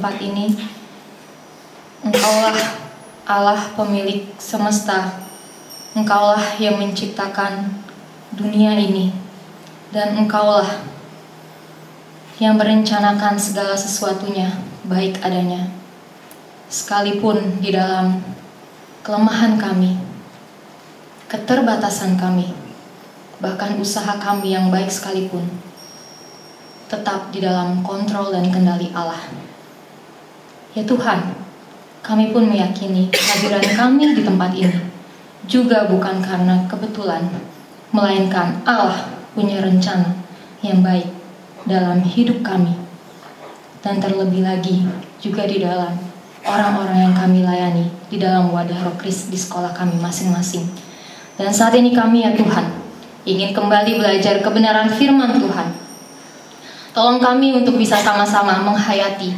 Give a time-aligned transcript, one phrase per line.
[0.00, 0.56] tempat ini,
[2.00, 2.56] Engkaulah
[3.28, 5.28] Allah pemilik semesta,
[5.92, 7.68] Engkaulah yang menciptakan
[8.32, 9.12] dunia ini,
[9.92, 10.88] dan Engkaulah
[12.40, 14.48] yang merencanakan segala sesuatunya
[14.88, 15.68] baik adanya,
[16.72, 18.24] sekalipun di dalam
[19.04, 20.00] kelemahan kami,
[21.28, 22.56] keterbatasan kami,
[23.36, 25.44] bahkan usaha kami yang baik sekalipun
[26.88, 29.49] tetap di dalam kontrol dan kendali Allah.
[30.70, 31.34] Ya Tuhan,
[32.00, 34.78] kami pun meyakini kehadiran kami di tempat ini
[35.50, 37.26] juga bukan karena kebetulan,
[37.90, 40.14] melainkan Allah punya rencana
[40.62, 41.10] yang baik
[41.66, 42.78] dalam hidup kami.
[43.80, 44.86] Dan terlebih lagi
[45.18, 45.96] juga di dalam
[46.44, 50.68] orang-orang yang kami layani di dalam wadah roh Kris di sekolah kami masing-masing.
[51.34, 52.80] Dan saat ini kami ya Tuhan,
[53.24, 55.90] ingin kembali belajar kebenaran firman Tuhan
[56.90, 59.30] Tolong kami untuk bisa sama-sama menghayati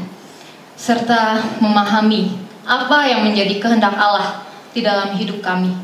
[0.77, 5.75] serta memahami apa yang menjadi kehendak Allah di dalam hidup kami.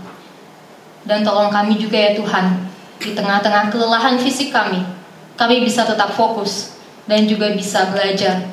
[1.05, 4.83] Dan tolong kami juga ya Tuhan, di tengah-tengah kelelahan fisik kami,
[5.39, 6.77] kami bisa tetap fokus
[7.09, 8.51] dan juga bisa belajar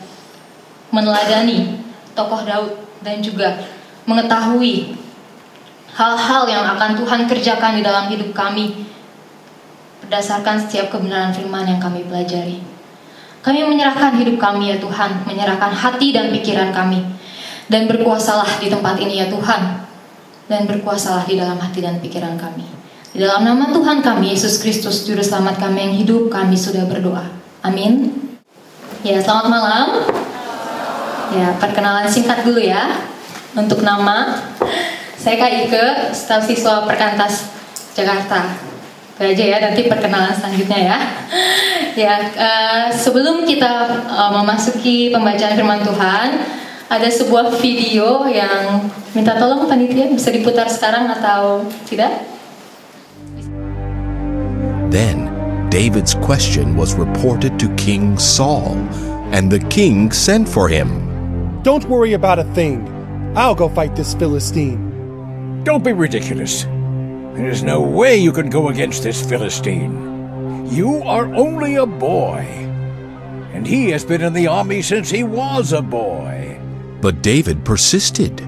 [0.94, 1.82] meneladani
[2.16, 2.72] tokoh Daud
[3.04, 3.60] dan juga
[4.08, 4.96] mengetahui
[5.92, 8.88] hal-hal yang akan Tuhan kerjakan di dalam hidup kami
[10.06, 12.75] berdasarkan setiap kebenaran firman yang kami pelajari.
[13.46, 17.06] Kami menyerahkan hidup kami ya Tuhan, menyerahkan hati dan pikiran kami.
[17.70, 19.86] Dan berkuasalah di tempat ini ya Tuhan.
[20.50, 22.66] Dan berkuasalah di dalam hati dan pikiran kami.
[23.14, 27.30] Di dalam nama Tuhan kami, Yesus Kristus, Juru Selamat kami yang hidup, kami sudah berdoa.
[27.62, 28.10] Amin.
[29.06, 29.88] Ya, selamat malam.
[31.38, 32.98] Ya, perkenalan singkat dulu ya.
[33.54, 34.42] Untuk nama,
[35.22, 35.86] saya Kak Ike,
[36.18, 37.46] staf siswa Perkantas
[37.94, 38.75] Jakarta.
[39.16, 40.98] Itu aja ya, nanti perkenalan selanjutnya ya.
[41.96, 46.28] ya, uh, sebelum kita uh, memasuki pembacaan firman Tuhan,
[46.92, 52.28] ada sebuah video yang minta tolong panitia bisa diputar sekarang atau tidak?
[54.92, 55.32] Then
[55.72, 58.76] David's question was reported to King Saul,
[59.32, 60.92] and the king sent for him.
[61.64, 62.84] Don't worry about a thing.
[63.36, 65.64] I'll go fight this Philistine.
[65.64, 66.68] Don't be ridiculous.
[67.36, 70.72] There's no way you can go against this Philistine.
[70.72, 72.40] You are only a boy.
[73.52, 76.58] And he has been in the army since he was a boy.
[77.02, 78.40] But David persisted.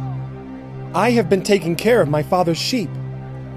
[0.94, 2.90] I have been taking care of my father's sheep.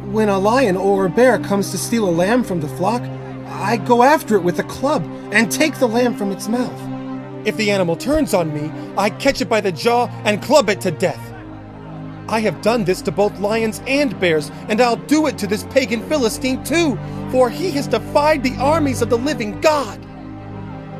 [0.07, 3.03] When a lion or a bear comes to steal a lamb from the flock,
[3.47, 7.47] I go after it with a club and take the lamb from its mouth.
[7.47, 10.81] If the animal turns on me, I catch it by the jaw and club it
[10.81, 11.30] to death.
[12.31, 15.65] I have done this to both lions and bears, and I'll do it to this
[15.65, 16.97] pagan Philistine too,
[17.33, 20.01] for he has defied the armies of the living God.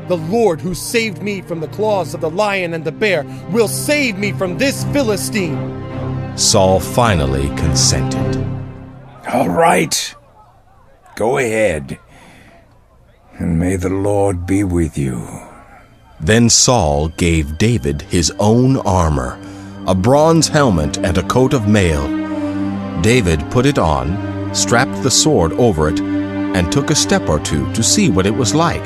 [0.09, 3.69] The Lord who saved me from the claws of the lion and the bear will
[3.69, 6.37] save me from this Philistine.
[6.37, 8.45] Saul finally consented.
[9.31, 10.13] All right.
[11.15, 11.97] Go ahead.
[13.39, 15.25] And may the Lord be with you.
[16.19, 19.39] Then Saul gave David his own armor
[19.87, 22.07] a bronze helmet, and a coat of mail.
[23.01, 27.71] David put it on, strapped the sword over it, and took a step or two
[27.73, 28.85] to see what it was like,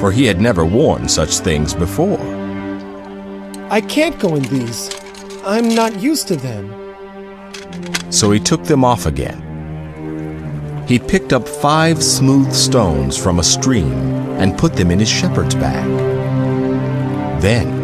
[0.00, 2.20] for he had never worn such things before.
[3.70, 4.94] I can't go in these.
[5.44, 6.72] I'm not used to them.
[8.10, 9.44] So he took them off again.
[10.86, 13.92] He picked up five smooth stones from a stream
[14.38, 15.86] and put them in his shepherd's bag.
[17.42, 17.77] Then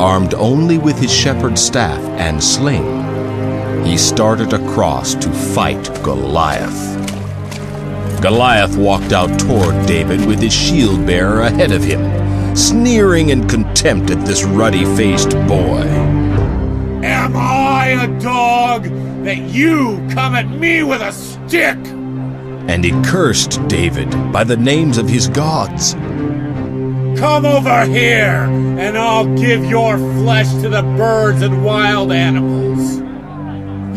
[0.00, 6.96] armed only with his shepherd's staff and sling, he started across to fight Goliath.
[8.22, 14.10] Goliath walked out toward David with his shield bearer ahead of him, sneering in contempt
[14.10, 15.84] at this ruddy faced boy.
[17.02, 18.84] Am I a dog
[19.24, 21.76] that you come at me with a stick?
[22.68, 25.94] And he cursed David by the names of his gods.
[27.20, 32.96] Come over here, and I'll give your flesh to the birds and wild animals.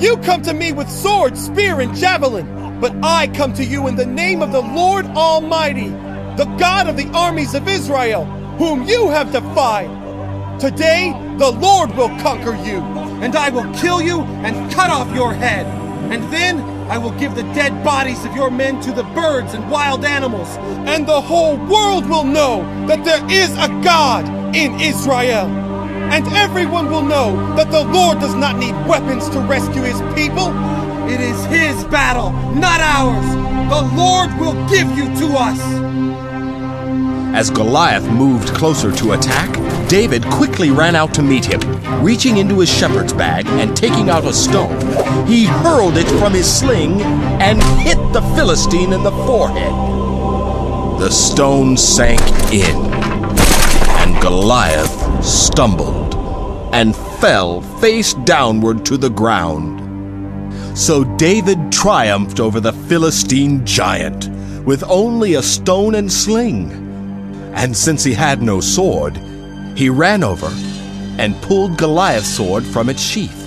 [0.03, 3.95] You come to me with sword, spear, and javelin, but I come to you in
[3.95, 5.87] the name of the Lord Almighty,
[6.35, 8.25] the God of the armies of Israel,
[8.57, 10.59] whom you have defied.
[10.59, 12.81] Today, the Lord will conquer you,
[13.23, 15.65] and I will kill you and cut off your head.
[16.11, 16.57] And then
[16.89, 20.57] I will give the dead bodies of your men to the birds and wild animals,
[20.87, 25.47] and the whole world will know that there is a God in Israel.
[26.13, 30.51] And everyone will know that the Lord does not need weapons to rescue his people.
[31.09, 33.25] It is his battle, not ours.
[33.69, 35.59] The Lord will give you to us.
[37.35, 41.59] As Goliath moved closer to attack, David quickly ran out to meet him.
[42.03, 44.79] Reaching into his shepherd's bag and taking out a stone,
[45.27, 49.71] he hurled it from his sling and hit the Philistine in the forehead.
[50.99, 52.21] The stone sank
[52.51, 52.75] in,
[54.01, 56.15] and Goliath stumbled
[56.73, 59.81] and fell face downward to the ground.
[60.77, 64.29] So David triumphed over the Philistine giant
[64.65, 66.71] with only a stone and sling.
[67.53, 69.19] And since he had no sword,
[69.75, 70.49] he ran over
[71.17, 73.39] and pulled Goliath's sword from its sheath.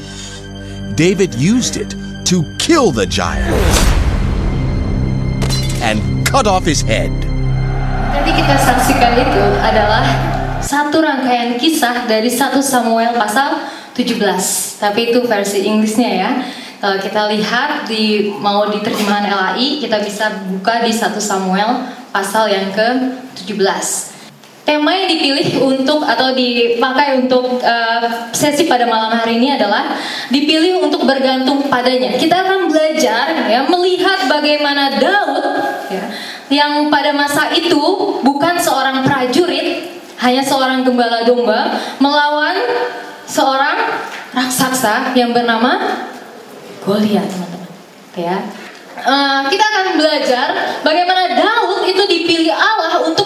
[0.94, 1.94] David used it
[2.26, 3.52] to kill the giant
[5.82, 7.12] and cut off his head.
[8.10, 10.02] Tadi kita saksikan itu adalah
[10.58, 13.62] satu rangkaian kisah dari 1 Samuel pasal
[13.94, 14.82] 17.
[14.82, 16.30] Tapi itu versi Inggrisnya ya.
[16.76, 22.50] Kalau kita lihat di mau di terjemahan LAI, kita bisa buka di 1 Samuel pasal
[22.50, 24.15] yang ke-17.
[24.66, 28.02] Tema yang dipilih untuk atau dipakai untuk uh,
[28.34, 29.94] sesi pada malam hari ini adalah
[30.26, 32.18] dipilih untuk bergantung padanya.
[32.18, 35.46] Kita akan belajar ya melihat bagaimana Daud
[35.86, 36.04] ya,
[36.50, 37.78] yang pada masa itu
[38.26, 39.86] bukan seorang prajurit,
[40.18, 42.58] hanya seorang gembala domba melawan
[43.22, 44.02] seorang
[44.34, 46.02] raksasa yang bernama
[46.86, 47.70] Goliat, teman-teman.
[48.14, 48.38] Ya.
[48.96, 50.46] Uh, kita akan belajar
[50.86, 53.25] bagaimana Daud itu dipilih Allah untuk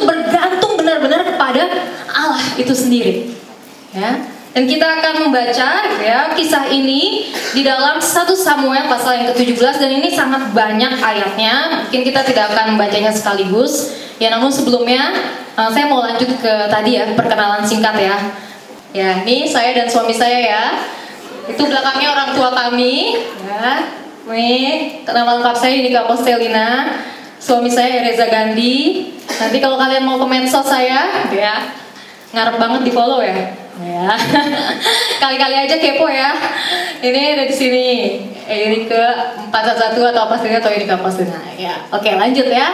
[1.00, 1.62] benar-benar kepada
[2.12, 3.32] Allah itu sendiri.
[3.96, 4.20] Ya.
[4.50, 5.70] Dan kita akan membaca
[6.02, 11.86] ya kisah ini di dalam 1 Samuel pasal yang ke-17 dan ini sangat banyak ayatnya.
[11.86, 13.94] Mungkin kita tidak akan membacanya sekaligus.
[14.18, 15.16] Ya namun sebelumnya
[15.54, 18.16] uh, saya mau lanjut ke tadi ya perkenalan singkat ya.
[18.90, 20.64] Ya, ini saya dan suami saya ya.
[21.46, 23.86] Itu belakangnya orang tua kami ya.
[24.26, 26.98] Nih, nama lengkap saya ini Kak Postelina.
[27.40, 29.08] Suami saya Reza Gandhi.
[29.40, 31.72] Nanti kalau kalian mau ke medsos saya, ya
[32.36, 33.56] ngarep banget di follow ya.
[33.80, 34.12] Ya,
[35.24, 36.36] kali-kali aja kepo ya.
[37.00, 37.88] Ini ada di sini.
[38.44, 39.02] Eh, ini ke
[39.48, 41.40] 411 atau apa sih atau ini ke Postelina.
[41.56, 42.68] Ya, oke lanjut ya.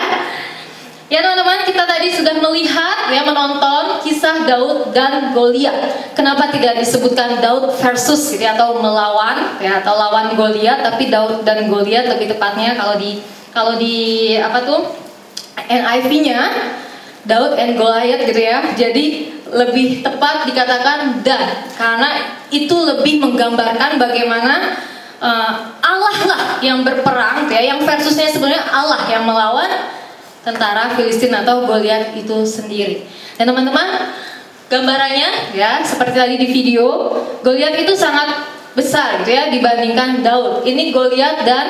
[1.07, 6.11] Ya teman-teman, kita tadi sudah melihat ya menonton kisah Daud dan Goliat.
[6.19, 11.71] Kenapa tidak disebutkan Daud versus gitu atau melawan ya atau lawan Goliat, tapi Daud dan
[11.71, 13.23] Goliat lebih tepatnya kalau di
[13.57, 14.85] kalau di apa tuh
[15.65, 16.41] NIV-nya
[17.25, 18.61] Daud and Goliath gitu ya.
[18.77, 24.77] Jadi lebih tepat dikatakan dan karena itu lebih menggambarkan bagaimana
[25.25, 29.71] uh, Allah lah yang berperang ya, yang versusnya sebenarnya Allah yang melawan
[30.45, 33.09] tentara Filistin atau Goliat itu sendiri.
[33.41, 34.13] Dan teman-teman,
[34.71, 38.47] gambarannya ya seperti tadi di video, Goliat itu sangat
[38.77, 40.63] besar gitu ya dibandingkan Daud.
[40.63, 41.67] Ini Goliat dan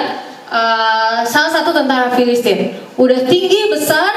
[0.51, 2.75] uh, salah satu tentara Filistin.
[2.97, 4.13] Udah tinggi besar,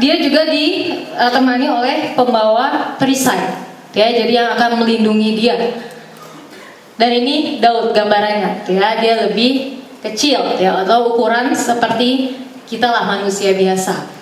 [0.00, 3.62] dia juga ditemani oleh pembawa perisai.
[3.94, 5.54] Ya, jadi yang akan melindungi dia.
[6.94, 12.38] Dan ini Daud gambarannya, ya dia lebih kecil ya atau ukuran seperti
[12.70, 14.14] kita lah manusia biasa.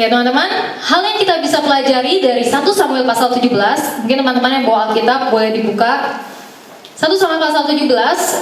[0.00, 0.48] Ya teman-teman,
[0.80, 3.52] hal yang kita bisa pelajari dari 1 Samuel pasal 17,
[4.00, 6.24] mungkin teman-teman yang bawa Alkitab boleh dibuka.
[7.00, 7.88] 1 Samuel pasal 17,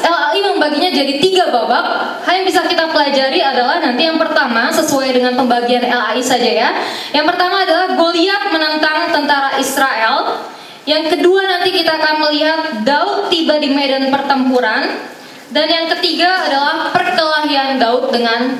[0.02, 2.18] LAI membaginya jadi tiga babak.
[2.26, 6.70] Hal yang bisa kita pelajari adalah nanti yang pertama sesuai dengan pembagian LAI saja ya.
[7.14, 10.42] Yang pertama adalah Goliat menentang tentara Israel.
[10.90, 15.06] Yang kedua nanti kita akan melihat Daud tiba di medan pertempuran.
[15.54, 18.58] Dan yang ketiga adalah perkelahian Daud dengan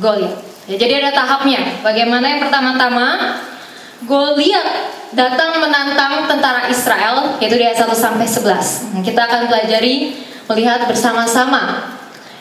[0.00, 0.32] Goliat.
[0.64, 1.84] Ya, jadi ada tahapnya.
[1.84, 3.36] Bagaimana yang pertama-tama
[4.06, 8.94] Goliat datang menantang tentara Israel yaitu di ayat 1 sampai 11.
[8.94, 10.14] Nah, kita akan pelajari
[10.46, 11.90] melihat bersama-sama.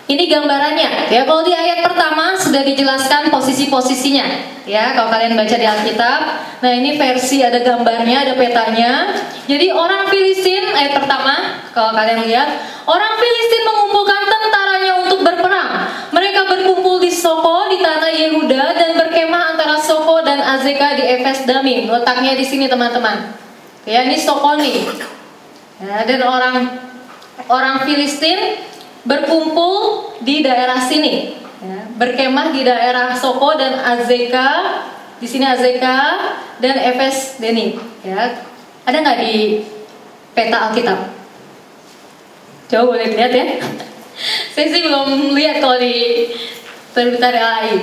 [0.06, 1.26] Ini gambarannya ya.
[1.26, 4.26] Kalau di ayat pertama sudah dijelaskan posisi-posisinya
[4.70, 4.94] ya.
[4.94, 6.20] Kalau kalian baca di Alkitab,
[6.62, 9.10] nah ini versi ada gambarnya, ada petanya.
[9.50, 12.50] Jadi orang Filistin ayat pertama, kalau kalian lihat,
[12.86, 15.85] orang Filistin mengumpulkan tentaranya untuk berperang.
[16.16, 21.44] Mereka berkumpul di Soko di tanah Yehuda dan berkemah antara Soko dan Azeka di Efes
[21.44, 21.92] Damim.
[21.92, 23.36] Letaknya di sini teman-teman.
[23.84, 24.88] Ya ini Soko nih.
[25.76, 26.56] Ya, dan orang
[27.52, 28.64] orang Filistin
[29.04, 34.82] berkumpul di daerah sini, ya, berkemah di daerah Soko dan Azeka,
[35.20, 36.00] di sini Azeka
[36.64, 37.76] dan Efes Deni.
[38.08, 38.40] Ya,
[38.88, 39.68] ada nggak di
[40.32, 41.12] peta Alkitab?
[42.72, 43.46] Coba boleh lihat ya.
[44.56, 46.30] Saya sih belum lihat kalau di
[46.96, 47.76] terbitan LAI.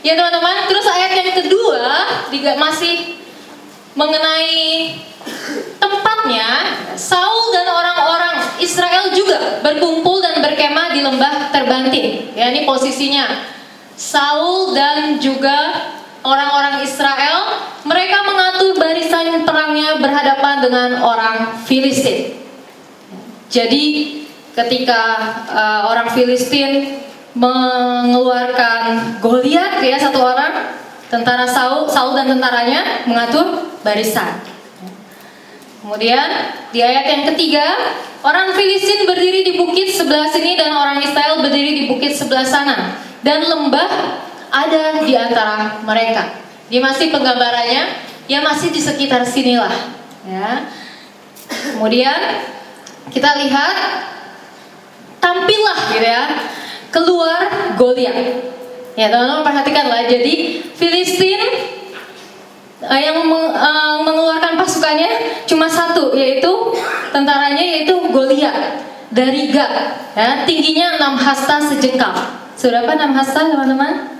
[0.00, 1.82] Ya teman-teman, terus ayat yang kedua
[2.30, 3.18] juga masih
[3.96, 4.96] mengenai
[5.82, 6.48] tempatnya
[6.94, 12.32] Saul dan orang-orang Israel juga berkumpul dan berkemah di lembah terbanting.
[12.32, 13.56] Ya, ini posisinya.
[13.96, 15.88] Saul dan juga
[16.20, 22.36] orang-orang Israel, mereka mengatur barisan perangnya berhadapan dengan orang Filistin.
[23.48, 24.25] Jadi
[24.56, 25.00] ketika
[25.52, 27.04] uh, orang Filistin
[27.36, 30.72] mengeluarkan Goliat ya satu orang
[31.12, 34.40] tentara Saul, Saul dan tentaranya mengatur barisan.
[35.84, 37.62] Kemudian di ayat yang ketiga,
[38.24, 42.98] orang Filistin berdiri di bukit sebelah sini dan orang Israel berdiri di bukit sebelah sana.
[43.22, 43.90] Dan lembah
[44.50, 46.42] ada di antara mereka.
[46.66, 49.70] Dia masih penggambarannya, ya masih di sekitar sinilah.
[50.26, 50.66] Ya.
[51.46, 52.18] Kemudian
[53.14, 53.76] kita lihat
[55.26, 56.24] tampillah gitu ya
[56.94, 57.42] keluar
[57.74, 58.16] Goliat.
[58.96, 60.08] Ya teman-teman perhatikanlah.
[60.08, 61.42] Jadi Filistin
[62.80, 66.48] uh, yang uh, mengeluarkan pasukannya cuma satu yaitu
[67.10, 68.80] tentaranya yaitu Goliat
[69.10, 69.72] dari Gad
[70.14, 70.46] ya.
[70.48, 72.14] Tingginya 6 hasta sejengkal.
[72.56, 74.16] Sudah apa 6 hasta teman-teman?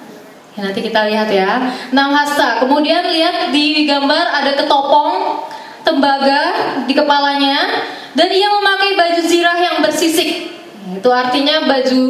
[0.56, 1.72] Ya, nanti kita lihat ya.
[1.88, 2.60] 6 hasta.
[2.60, 5.40] Kemudian lihat di gambar ada ketopong
[5.80, 6.42] tembaga
[6.84, 10.56] di kepalanya dan ia memakai baju zirah yang bersisik
[10.96, 12.02] itu artinya baju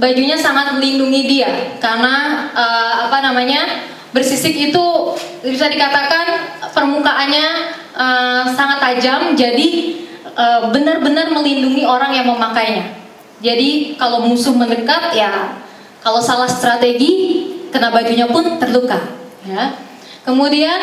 [0.00, 1.76] bajunya sangat melindungi dia.
[1.76, 4.84] Karena uh, apa namanya bersisik itu
[5.44, 7.48] bisa dikatakan permukaannya
[7.94, 9.68] uh, sangat tajam jadi
[10.34, 12.96] uh, benar-benar melindungi orang yang memakainya.
[13.40, 15.56] Jadi kalau musuh mendekat ya
[16.04, 18.98] kalau salah strategi kena bajunya pun terluka
[19.44, 19.76] ya.
[20.20, 20.80] Kemudian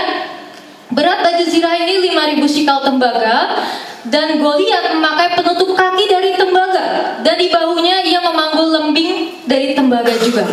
[0.89, 3.67] berat baju zirah ini 5000 shikal tembaga
[4.07, 10.13] dan Goliat memakai penutup kaki dari tembaga dan di bahunya ia memanggul lembing dari tembaga
[10.19, 10.47] juga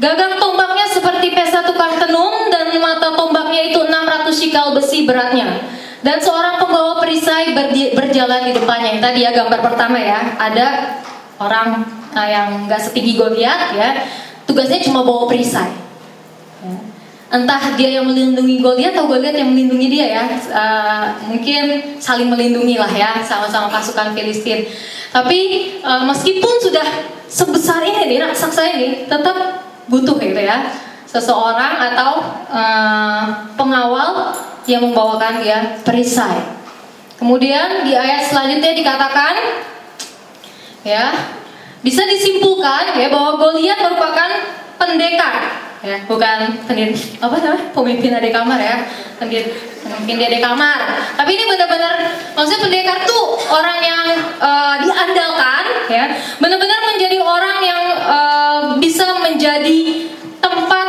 [0.00, 5.60] Gagang tombaknya seperti pesta tukang tenun dan mata tombaknya itu 600 shikal besi beratnya.
[6.00, 7.52] Dan seorang pembawa perisai
[7.92, 8.96] berjalan di depannya.
[8.96, 10.96] Tadi ya gambar pertama ya, ada
[11.36, 11.84] orang
[12.16, 14.08] uh, yang nggak setinggi Goliat ya,
[14.48, 15.68] tugasnya cuma bawa perisai.
[17.30, 20.24] Entah dia yang melindungi Goliat atau Goliat yang melindungi dia ya.
[20.50, 24.66] Uh, mungkin saling melindungi lah ya, sama-sama pasukan Filistin.
[25.14, 25.38] Tapi
[25.86, 26.86] uh, meskipun sudah
[27.30, 30.70] sebesar ini nih raksasa ini, tetap butuh gitu ya
[31.10, 32.22] seseorang atau
[32.54, 34.30] uh, pengawal
[34.70, 36.38] yang membawakan dia perisai.
[37.18, 39.34] Kemudian di ayat selanjutnya dikatakan
[40.86, 41.12] ya
[41.82, 44.30] bisa disimpulkan ya bahwa Goliat merupakan
[44.78, 45.96] pendekar ya.
[46.04, 47.64] Bukan pendiri apa namanya?
[47.72, 48.76] Pemimpin ada kamar ya.
[49.16, 49.50] Pendiri
[49.84, 50.80] pemimpin dia ada kamar.
[51.16, 51.94] Tapi ini benar-benar
[52.36, 54.04] maksudnya pendekar tuh orang yang
[54.40, 56.04] uh, diandalkan ya.
[56.40, 60.08] Benar-benar menjadi orang yang uh, bisa menjadi
[60.40, 60.88] tempat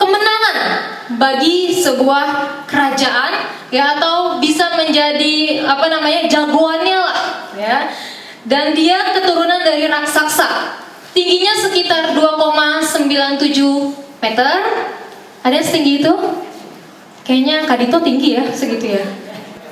[0.00, 0.56] kemenangan
[1.20, 2.26] bagi sebuah
[2.64, 3.32] kerajaan
[3.70, 7.20] ya atau bisa menjadi apa namanya jagoannya lah
[7.56, 7.78] ya.
[8.40, 10.80] Dan dia keturunan dari raksasa.
[11.12, 14.60] Tingginya sekitar 2,97 meter
[15.40, 16.14] ada yang setinggi itu?
[17.24, 19.04] Kayaknya Kadito tinggi ya segitu ya.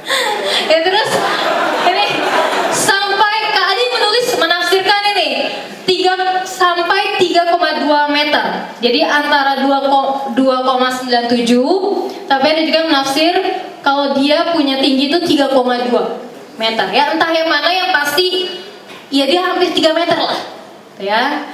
[0.73, 1.11] Ya terus
[1.85, 2.07] ini
[2.73, 5.29] sampai Kak Adi menulis menafsirkan ini
[5.85, 8.45] 3 sampai 3,2 meter.
[8.81, 10.33] Jadi antara 2,97
[12.29, 13.35] tapi ada juga menafsir
[13.85, 15.53] kalau dia punya tinggi itu 3,2
[16.57, 16.87] meter.
[16.93, 18.49] Ya entah yang mana yang pasti
[19.13, 20.41] ya dia hampir 3 meter lah.
[20.97, 21.45] Ya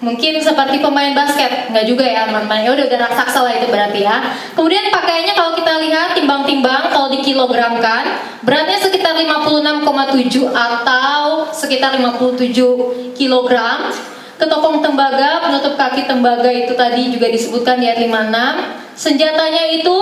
[0.00, 2.64] Mungkin seperti pemain basket, nggak juga ya teman-teman.
[2.64, 4.16] Ya udah udah raksasa lah itu berarti ya.
[4.56, 13.92] Kemudian pakaiannya kalau kita lihat timbang-timbang kalau dikilogramkan, beratnya sekitar 56,7 atau sekitar 57 kilogram.
[14.40, 18.96] Ketopong tembaga, penutup kaki tembaga itu tadi juga disebutkan di ayat 56.
[18.96, 19.96] Senjatanya itu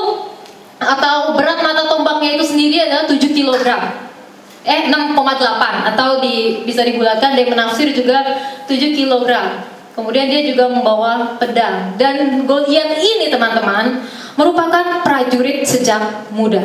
[0.78, 3.82] atau berat mata tombaknya itu sendiri adalah 7 kilogram
[4.68, 8.20] eh 6,8 atau di, bisa dibulatkan dari menafsir juga
[8.68, 9.77] 7 kilogram.
[9.98, 13.98] Kemudian dia juga membawa pedang dan Goliat ini teman-teman
[14.38, 16.62] merupakan prajurit sejak muda.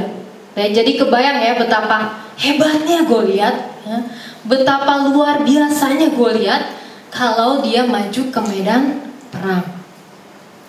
[0.53, 3.97] Ya, jadi kebayang ya betapa hebatnya Goliat, ya,
[4.45, 6.77] betapa luar biasanya Goliat
[7.09, 9.01] kalau dia maju ke medan
[9.33, 9.65] perang.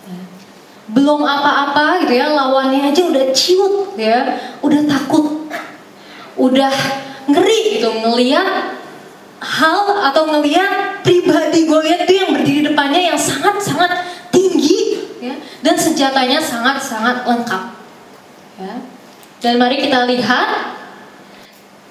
[0.08, 0.20] Ya.
[0.88, 5.52] Belum apa-apa gitu ya, lawannya aja udah ciut ya, udah takut,
[6.40, 6.72] udah
[7.28, 8.80] ngeri gitu ngeliat
[9.44, 16.38] hal atau ngeliat pribadi Goliat itu yang berdiri depannya yang sangat-sangat tinggi ya, dan senjatanya
[16.38, 17.62] sangat-sangat lengkap.
[18.62, 18.74] Ya.
[19.42, 20.78] Dan mari kita lihat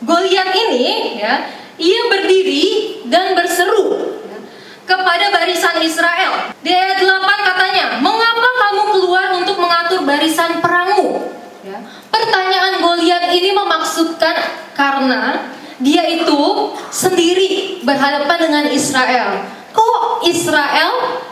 [0.07, 4.39] Goliat ini ya, ia berdiri dan berseru ya,
[4.87, 6.55] kepada barisan Israel.
[6.63, 11.27] Di ayat 8 katanya, "Mengapa kamu keluar untuk mengatur barisan perangmu?"
[11.67, 11.83] Ya.
[12.07, 14.35] Pertanyaan Goliat ini memaksudkan
[14.79, 15.43] karena
[15.83, 19.59] dia itu sendiri berhadapan dengan Israel.
[19.73, 20.91] Kok Israel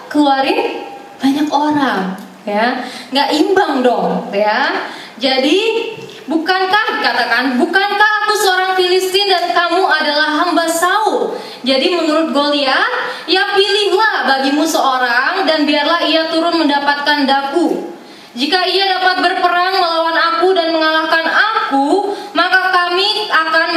[0.09, 0.89] keluarin
[1.21, 2.17] banyak orang?
[2.45, 2.85] ya?
[3.13, 4.89] Nggak imbang dong ya?
[5.21, 5.59] Jadi
[6.25, 11.37] bukankah dikatakan bukankah aku seorang Filistin dan kamu adalah hamba Saul?
[11.61, 12.91] Jadi menurut Goliat
[13.29, 17.93] ya pilihlah bagimu seorang dan biarlah ia turun mendapatkan daku.
[18.31, 22.15] Jika ia dapat berperang melawan aku dan mengalahkan aku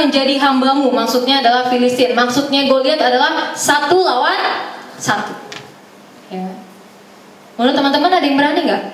[0.05, 4.39] menjadi hambamu maksudnya adalah Filistin maksudnya Goliat adalah satu lawan
[5.01, 5.33] satu
[6.29, 6.65] ya
[7.55, 8.85] Menurut teman-teman ada yang berani nggak?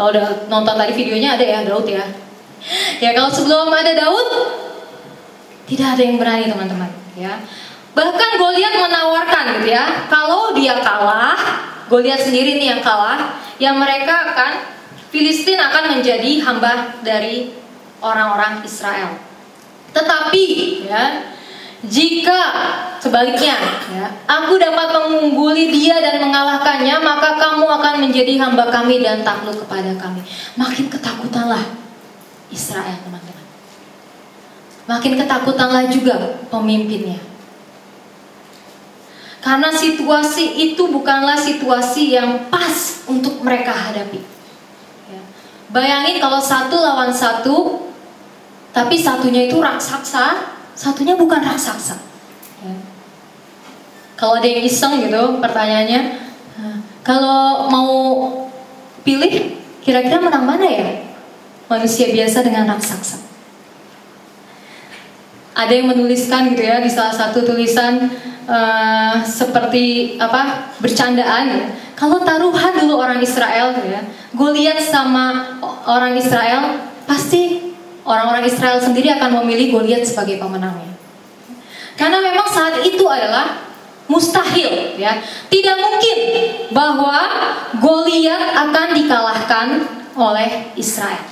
[0.00, 2.04] Kalau udah nonton tadi videonya ada ya Daud ya.
[3.04, 4.28] Ya kalau sebelum ada Daud
[5.68, 7.36] tidak ada yang berani teman-teman ya.
[7.92, 11.36] Bahkan Goliat menawarkan gitu ya, kalau dia kalah,
[11.90, 14.52] Goliat sendiri nih yang kalah, yang mereka akan
[15.08, 17.52] Filistin akan menjadi hamba dari
[18.00, 19.27] orang-orang Israel.
[19.92, 20.44] Tetapi
[20.86, 21.28] ya,
[21.86, 22.40] jika
[22.98, 23.54] sebaliknya,
[23.94, 29.62] ya, aku dapat mengungguli dia dan mengalahkannya, maka kamu akan menjadi hamba kami dan takluk
[29.62, 30.26] kepada kami.
[30.58, 31.62] Makin ketakutanlah
[32.50, 33.46] Israel, teman-teman.
[34.90, 37.22] Makin ketakutanlah juga pemimpinnya.
[39.38, 44.18] Karena situasi itu bukanlah situasi yang pas untuk mereka hadapi.
[45.08, 45.22] Ya.
[45.70, 47.87] Bayangin kalau satu lawan satu,
[48.78, 51.98] tapi satunya itu raksasa, satunya bukan raksasa.
[52.62, 52.78] Ya.
[54.14, 56.30] Kalau ada yang iseng gitu pertanyaannya,
[57.02, 57.90] kalau mau
[59.02, 61.10] pilih kira-kira menang mana ya?
[61.66, 63.18] Manusia biasa dengan raksasa.
[65.58, 68.14] Ada yang menuliskan gitu ya di salah satu tulisan
[68.46, 71.44] uh, seperti apa bercandaan.
[71.50, 71.66] Ya.
[71.98, 74.06] Kalau taruhan dulu orang Israel gitu ya,
[74.38, 76.78] gue lihat sama orang Israel
[77.10, 77.67] pasti
[78.08, 80.96] orang-orang Israel sendiri akan memilih Goliat sebagai pemenangnya.
[82.00, 83.68] Karena memang saat itu adalah
[84.08, 85.20] mustahil ya.
[85.52, 86.18] Tidak mungkin
[86.72, 87.20] bahwa
[87.76, 89.66] Goliat akan dikalahkan
[90.16, 91.28] oleh Israel.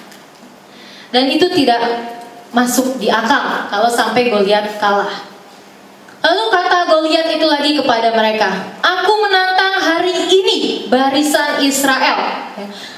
[1.08, 1.80] Dan itu tidak
[2.52, 5.35] masuk di akal kalau sampai Goliat kalah.
[6.26, 8.50] Lalu kata Goliat itu lagi kepada mereka,
[8.82, 12.18] "Aku menantang hari ini barisan Israel.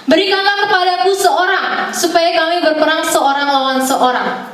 [0.09, 4.49] Berikanlah kepadaku seorang supaya kami berperang seorang lawan seorang."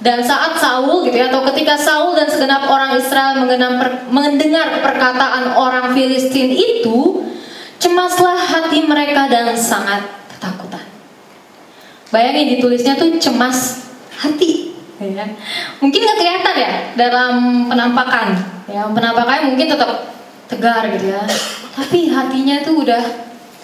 [0.00, 3.36] Dan saat Saul gitu ya atau ketika Saul dan segenap orang Israel
[4.08, 7.20] mendengar perkataan orang Filistin itu,
[7.76, 10.84] cemaslah hati mereka dan sangat ketakutan.
[12.08, 13.88] Bayangin ditulisnya tuh cemas
[14.20, 14.65] hati
[15.00, 15.24] ya.
[15.82, 17.34] Mungkin nggak kelihatan ya dalam
[17.68, 18.36] penampakan,
[18.70, 19.90] ya penampakannya mungkin tetap
[20.46, 21.22] tegar gitu ya,
[21.74, 23.02] tapi hatinya itu udah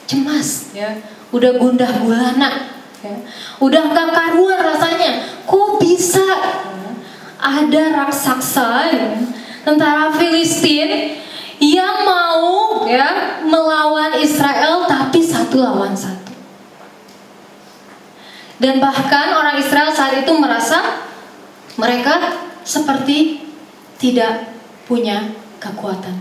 [0.04, 0.98] cemas, ya,
[1.30, 3.14] udah gundah gulana, ya.
[3.62, 5.24] udah nggak karuan rasanya.
[5.46, 6.90] Kok bisa ya,
[7.38, 9.06] ada raksasa, ya,
[9.62, 11.22] tentara Filistin
[11.62, 16.34] yang mau ya melawan Israel tapi satu lawan satu.
[18.58, 21.10] Dan bahkan orang Israel saat itu merasa
[21.76, 23.46] mereka seperti
[23.96, 24.52] tidak
[24.84, 25.32] punya
[25.62, 26.20] kekuatan.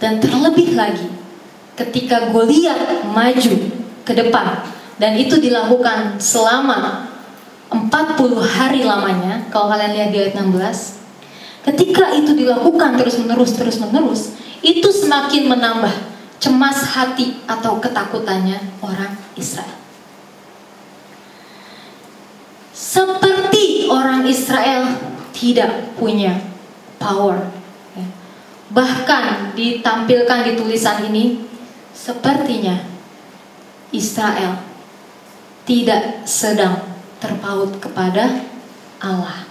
[0.00, 1.08] Dan terlebih lagi
[1.76, 3.54] ketika Goliat maju
[4.04, 4.60] ke depan
[5.00, 7.08] dan itu dilakukan selama
[7.72, 7.88] 40
[8.44, 15.48] hari lamanya kalau kalian lihat di ayat 16 ketika itu dilakukan terus-menerus terus-menerus itu semakin
[15.48, 15.94] menambah
[16.36, 19.79] cemas hati atau ketakutannya orang Israel
[22.80, 24.88] seperti orang Israel
[25.36, 26.40] tidak punya
[26.96, 27.52] power.
[27.92, 28.08] Ya.
[28.72, 31.44] Bahkan ditampilkan di tulisan ini,
[31.92, 32.80] sepertinya
[33.92, 34.64] Israel
[35.68, 36.88] tidak sedang
[37.20, 38.48] terpaut kepada
[38.96, 39.44] Allah.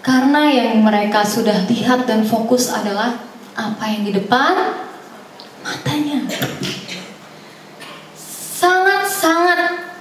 [0.00, 3.20] Karena yang mereka sudah lihat dan fokus adalah
[3.52, 4.80] apa yang di depan
[5.62, 6.26] matanya.
[8.56, 9.92] Sangat-sangat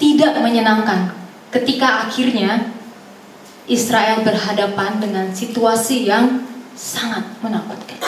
[0.00, 2.74] tidak menyenangkan ketika akhirnya
[3.66, 6.46] Israel berhadapan dengan situasi yang
[6.78, 7.98] sangat menakutkan.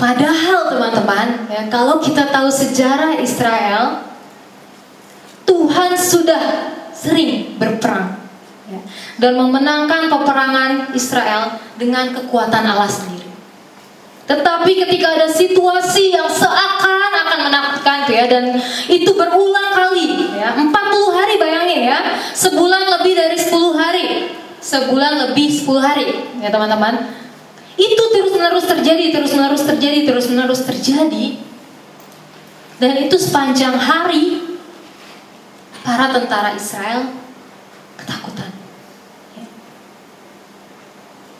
[0.00, 4.02] Padahal teman-teman, ya, kalau kita tahu sejarah Israel,
[5.46, 8.18] Tuhan sudah sering berperang
[8.66, 8.80] ya,
[9.22, 13.30] dan memenangkan peperangan Israel dengan kekuatan Allah sendiri.
[14.26, 16.26] Tetapi ketika ada situasi yang
[17.48, 18.24] menakutkan tuh ya.
[18.30, 20.54] Dan itu berulang kali ya.
[20.58, 20.70] 40
[21.16, 21.98] hari bayangin ya.
[22.34, 24.04] Sebulan lebih dari 10 hari.
[24.62, 26.06] Sebulan lebih 10 hari
[26.38, 27.22] ya teman-teman.
[27.74, 31.40] Itu terus-menerus terjadi terus-menerus terjadi terus-menerus terjadi.
[32.82, 34.42] Dan itu sepanjang hari
[35.86, 37.10] para tentara Israel
[37.98, 38.50] ketakutan.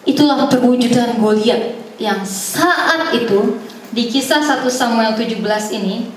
[0.02, 3.58] Itulah perwujudan Goliat yang saat itu
[3.92, 5.44] di kisah 1 Samuel 17
[5.76, 6.08] ini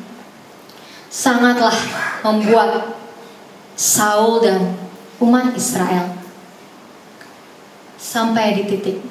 [1.11, 1.75] sangatlah
[2.23, 2.95] membuat
[3.75, 4.79] Saul dan
[5.19, 6.15] umat Israel
[7.99, 9.03] sampai di titik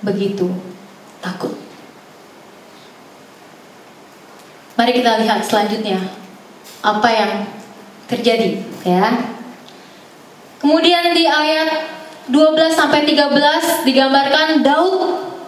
[0.00, 0.48] begitu
[1.20, 1.52] takut.
[4.72, 6.00] Mari kita lihat selanjutnya
[6.80, 7.32] apa yang
[8.08, 9.36] terjadi ya.
[10.64, 11.92] Kemudian di ayat
[12.32, 14.96] 12 sampai 13 digambarkan Daud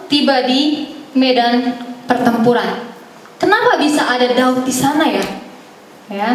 [0.05, 1.73] tiba di medan
[2.05, 2.95] pertempuran.
[3.37, 5.25] Kenapa bisa ada Daud di sana ya?
[6.09, 6.29] Ya.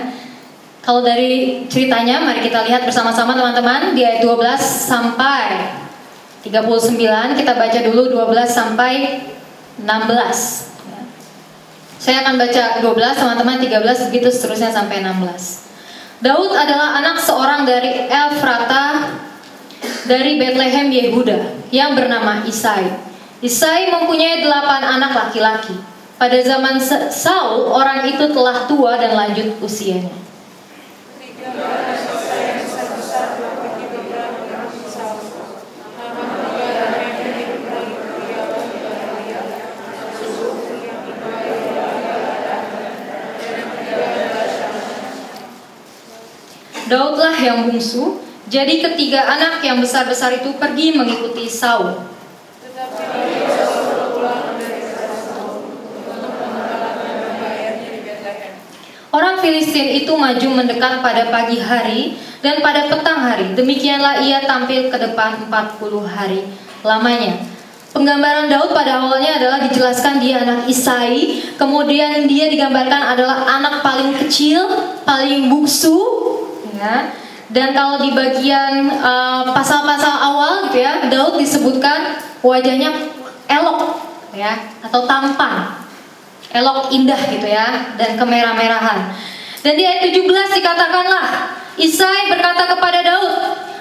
[0.81, 5.77] Kalau dari ceritanya mari kita lihat bersama-sama teman-teman di ayat 12 sampai
[6.41, 8.93] 39 kita baca dulu 12 sampai
[9.81, 9.87] 16.
[10.89, 11.01] Ya.
[12.01, 16.21] Saya akan baca 12 teman-teman 13 begitu seterusnya sampai 16.
[16.21, 19.17] Daud adalah anak seorang dari Elfrata
[20.05, 23.10] dari Bethlehem Yehuda yang bernama Isai.
[23.40, 25.72] Isai mempunyai delapan anak laki-laki.
[26.20, 26.76] Pada zaman
[27.09, 30.12] Saul, orang itu telah tua dan lanjut usianya.
[46.92, 48.20] Daudlah yang bungsu,
[48.53, 52.10] jadi ketiga anak yang besar-besar itu pergi mengikuti Saul.
[59.11, 62.14] Orang Filistin itu maju mendekat pada pagi hari
[62.46, 63.59] dan pada petang hari.
[63.59, 66.46] Demikianlah ia tampil ke depan 40 hari
[66.87, 67.42] lamanya.
[67.90, 74.14] Penggambaran Daud pada awalnya adalah dijelaskan dia anak Isai, kemudian dia digambarkan adalah anak paling
[74.14, 74.62] kecil,
[75.03, 75.99] paling bungsu,
[76.79, 77.11] ya.
[77.51, 82.14] Dan kalau di bagian uh, pasal-pasal uh, awal gitu ya, Daud disebutkan
[82.46, 82.94] wajahnya
[83.51, 84.07] elok
[84.38, 84.55] ya
[84.87, 85.80] atau tampan
[86.51, 89.15] elok indah gitu ya dan kemerah-merahan.
[89.61, 91.27] Dan di ayat 17 dikatakanlah
[91.81, 93.33] Isai berkata kepada Daud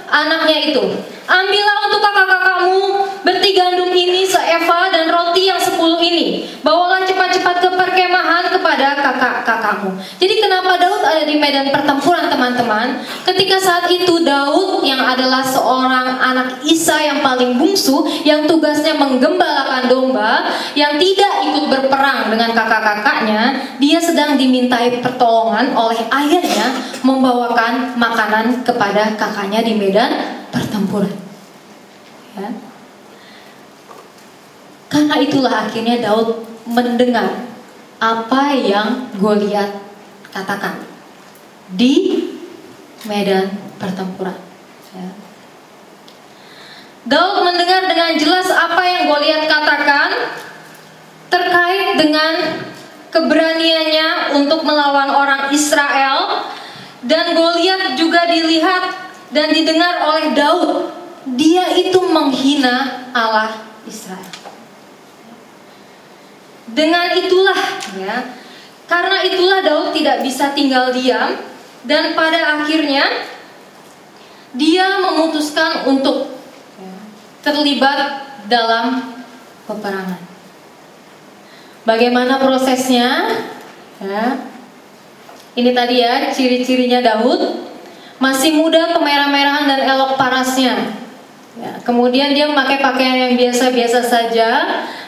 [0.07, 0.83] anaknya itu
[1.29, 2.81] Ambillah untuk kakak-kakakmu
[3.21, 6.49] berti gandum ini seeva dan roti yang sepuluh ini.
[6.65, 9.93] Bawalah cepat-cepat ke perkemahan kepada kakak-kakakmu.
[10.17, 13.05] Jadi kenapa Daud ada di medan pertempuran teman-teman?
[13.29, 19.85] Ketika saat itu Daud yang adalah seorang anak Isa yang paling bungsu, yang tugasnya menggembalakan
[19.85, 23.41] domba, yang tidak ikut berperang dengan kakak-kakaknya,
[23.77, 26.73] dia sedang dimintai pertolongan oleh ayahnya
[27.05, 31.13] membawakan makanan kepada kakaknya di medan pertempuran.
[32.37, 32.49] Ya.
[34.89, 37.45] Karena itulah akhirnya Daud mendengar
[37.99, 39.69] apa yang Goliat
[40.33, 40.81] katakan
[41.73, 42.25] di
[43.05, 44.37] medan pertempuran.
[44.93, 45.09] Ya.
[47.05, 50.09] Daud mendengar dengan jelas apa yang Goliat katakan
[51.29, 52.33] terkait dengan
[53.09, 56.45] keberaniannya untuk melawan orang Israel
[57.05, 60.89] dan Goliat juga dilihat dan didengar oleh Daud,
[61.37, 64.25] dia itu menghina Allah Israel.
[66.69, 67.61] Dengan itulah
[67.97, 68.15] ya,
[68.85, 71.37] karena itulah Daud tidak bisa tinggal diam
[71.85, 73.05] dan pada akhirnya
[74.53, 76.33] dia memutuskan untuk
[77.45, 79.13] terlibat dalam
[79.69, 80.21] peperangan.
[81.85, 83.29] Bagaimana prosesnya?
[84.01, 84.41] Ya.
[85.57, 87.69] Ini tadi ya ciri-cirinya Daud
[88.19, 90.75] masih muda kemerah-merahan dan elok parasnya.
[91.59, 94.49] Ya, kemudian dia memakai pakaian yang biasa-biasa saja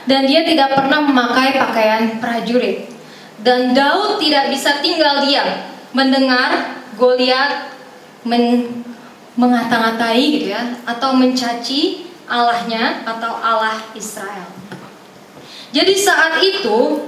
[0.04, 2.91] dan dia tidak pernah memakai pakaian prajurit.
[3.39, 5.47] Dan Daud tidak bisa tinggal diam
[5.91, 7.74] mendengar Goliat
[8.28, 8.67] men
[9.34, 14.45] mengata-ngatai gitu ya atau mencaci Allahnya atau Allah Israel.
[15.71, 17.08] Jadi saat itu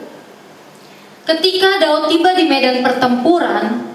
[1.28, 3.93] ketika Daud tiba di medan pertempuran,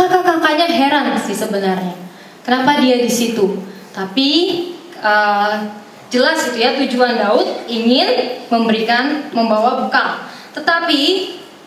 [0.00, 1.92] Kakak-kakaknya heran sih sebenarnya.
[2.40, 3.60] Kenapa dia di situ?
[3.92, 4.30] Tapi
[4.96, 5.68] uh,
[6.08, 10.24] jelas itu ya tujuan Daud ingin memberikan membawa bekal.
[10.56, 11.02] Tetapi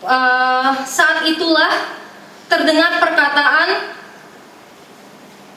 [0.02, 1.94] uh, saat itulah
[2.50, 3.94] terdengar perkataan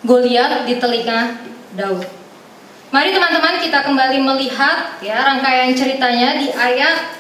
[0.06, 1.34] Goliat di telinga
[1.74, 2.06] Daud.
[2.94, 7.18] Mari teman-teman kita kembali melihat ya rangkaian ceritanya di ayat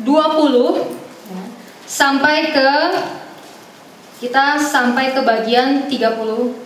[0.00, 0.96] 20
[1.86, 2.70] sampai ke
[4.16, 6.56] kita sampai ke bagian 39.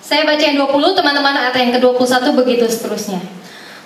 [0.00, 3.22] Saya baca yang 20, teman-teman ayat yang ke-21 begitu seterusnya.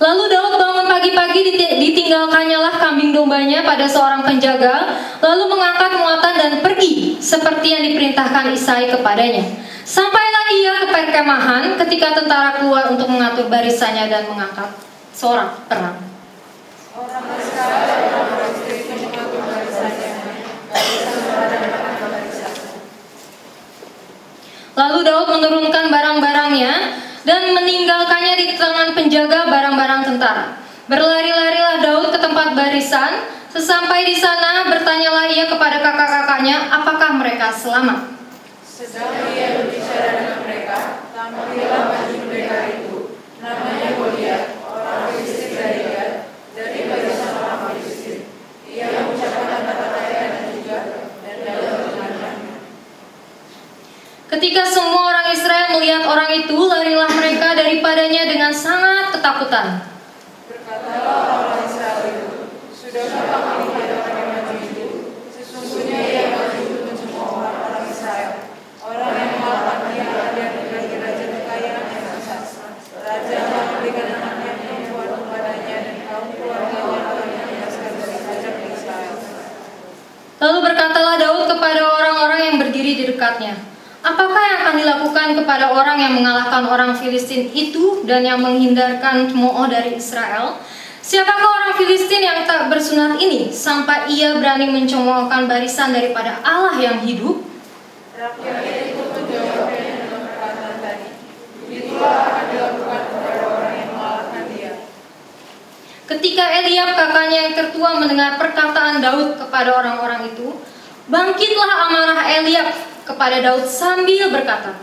[0.03, 4.91] Lalu Daud bangun pagi-pagi ditinggalkannya lah kambing dombanya pada seorang penjaga,
[5.23, 9.47] lalu mengangkat muatan dan pergi seperti yang diperintahkan Isai kepadanya.
[9.87, 14.73] Sampailah ia ke perkemahan ketika tentara keluar untuk mengatur barisannya dan mengangkat
[15.15, 16.15] sorak perang
[25.05, 25.93] Daud menurunkan
[26.55, 26.75] barang-barangnya
[27.27, 30.47] dan meninggalkannya di tangan penjaga barang-barang tentara.
[30.87, 33.35] Berlari-larilah Daud ke tempat barisan.
[33.55, 38.11] Sesampai di sana, bertanyalah ia kepada kakak-kakaknya, apakah mereka selamat.
[38.67, 43.15] Sedang ia berbicara dengan mereka, tampaklah baju mereka itu.
[43.39, 46.11] Namanya Goliat, orang Filistin dari Gad,
[46.59, 48.27] dari barisan orang Filistin.
[48.75, 50.79] Ia mengucapkan kata-kata dan juga
[51.23, 52.55] dan mendengarnya.
[54.35, 55.44] Ketika semua orang Israel
[55.75, 59.83] melihat orang itu, larilah mereka daripadanya dengan sangat ketakutan.
[60.47, 62.29] Berkatalah orang-orang Israel itu,
[62.71, 64.87] Sudahkah kamu melihat orang yang maju itu?
[65.35, 68.31] Sesungguhnya ia maju untuk mencemooh orang-orang Israel.
[68.85, 72.41] Orang yang mengalahkan dia dan menjadi raja kekayaan yang besar.
[73.05, 79.15] Raja telah memberikan anaknya perempuan kepadanya dan kaum keluarganya akan dibebaskan dari pajak di Israel.
[80.39, 83.57] Lalu berkatalah Daud kepada orang-orang yang berdiri di dekatnya,
[84.05, 89.65] Apakah yang akan dilakukan kepada orang yang mengalahkan orang Filistin itu dan yang menghindarkan cemooh
[89.65, 90.61] dari Israel?
[91.01, 97.01] Siapakah orang Filistin yang tak bersunat ini sampai ia berani mencemoohkan barisan daripada Allah yang
[97.01, 97.49] hidup?
[106.05, 110.61] Ketika Eliab kakaknya yang tertua mendengar perkataan Daud kepada orang-orang itu,
[111.09, 114.75] bangkitlah amarah Eliab kepada Daud sambil berkata,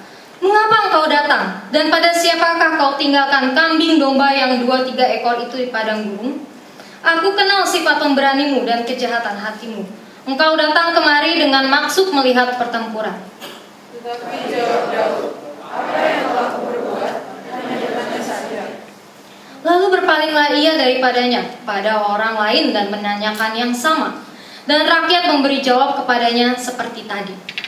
[0.41, 1.69] Mengapa engkau datang?
[1.69, 6.41] Dan pada siapakah kau tinggalkan kambing domba yang dua tiga ekor itu di padang gurun?
[7.05, 9.85] Aku kenal sifat pemberanimu dan kejahatan hatimu.
[10.25, 13.21] Engkau datang kemari dengan maksud melihat pertempuran.
[13.93, 15.29] Tetapi jawab Daud,
[15.61, 16.49] apa yang telah?
[17.53, 18.63] Hanya saja.
[19.61, 24.25] Lalu berpalinglah ia daripadanya pada orang lain dan menanyakan yang sama.
[24.65, 27.60] Dan rakyat memberi jawab kepadanya seperti tadi.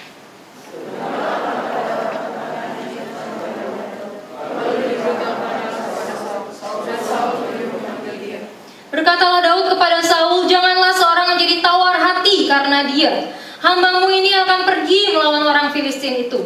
[8.93, 13.33] Berkatalah Daud kepada Saul, janganlah seorang menjadi tawar hati karena dia.
[13.57, 16.37] Hambamu ini akan pergi melawan orang Filistin itu.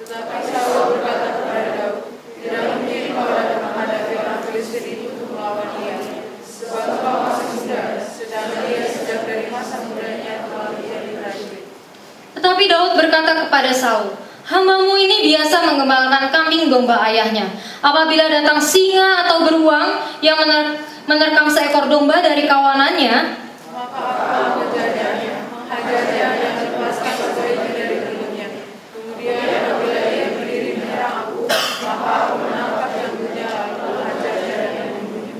[0.00, 2.08] Tetapi Saul berkata kepada Daud,
[2.40, 6.00] tidak mungkin kau dapat menghadapi orang Filistin itu untuk melawan dia.
[6.40, 10.43] Sebab kau masih muda, sedangkan dia sejak dari masa mudanya.
[12.44, 14.12] Tetapi Daud berkata kepada Saul,
[14.44, 17.48] Hambamu ini biasa mengembalakan kambing domba ayahnya.
[17.80, 20.76] Apabila datang singa atau beruang yang mener-
[21.08, 23.40] menerkam seekor domba dari kawanannya,
[23.72, 24.00] Maka
[24.44, 28.46] aku mengejarnya, menghajarnya dan melepaskan sebaiknya dari mulutnya.
[28.92, 35.36] Kemudian apabila ia berdiri menyerang aku, maka aku menangkap jangkutnya lalu menghajarnya dan membunuhnya.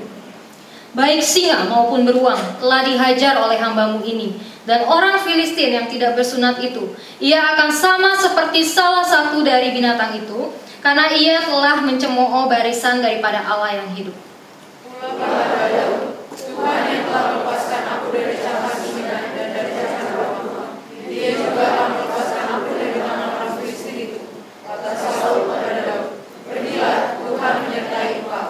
[0.95, 4.31] Baik singa maupun beruang telah dihajar oleh hambamu ini.
[4.65, 10.17] Dan orang Filistin yang tidak bersunat itu, ia akan sama seperti salah satu dari binatang
[10.17, 10.49] itu,
[10.81, 14.17] karena ia telah mencemooh barisan daripada Allah yang hidup.
[16.35, 20.73] Tuhan yang telah melepaskan aku dari tangan singa dan dari tangan beruang.
[21.13, 24.19] Dia juga akan melepaskan aku dari tangan orang Filistin itu.
[24.65, 28.49] Kata Saul kepada Daud, Pergilah, Tuhan menyertai engkau.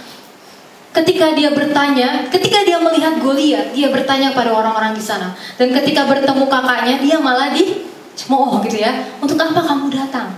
[0.91, 5.31] Ketika dia bertanya, ketika dia melihat Goliat, dia bertanya pada orang-orang di sana.
[5.55, 7.87] Dan ketika bertemu kakaknya, dia malah di
[8.19, 9.07] cemooh gitu ya.
[9.23, 10.35] Untuk apa kamu datang?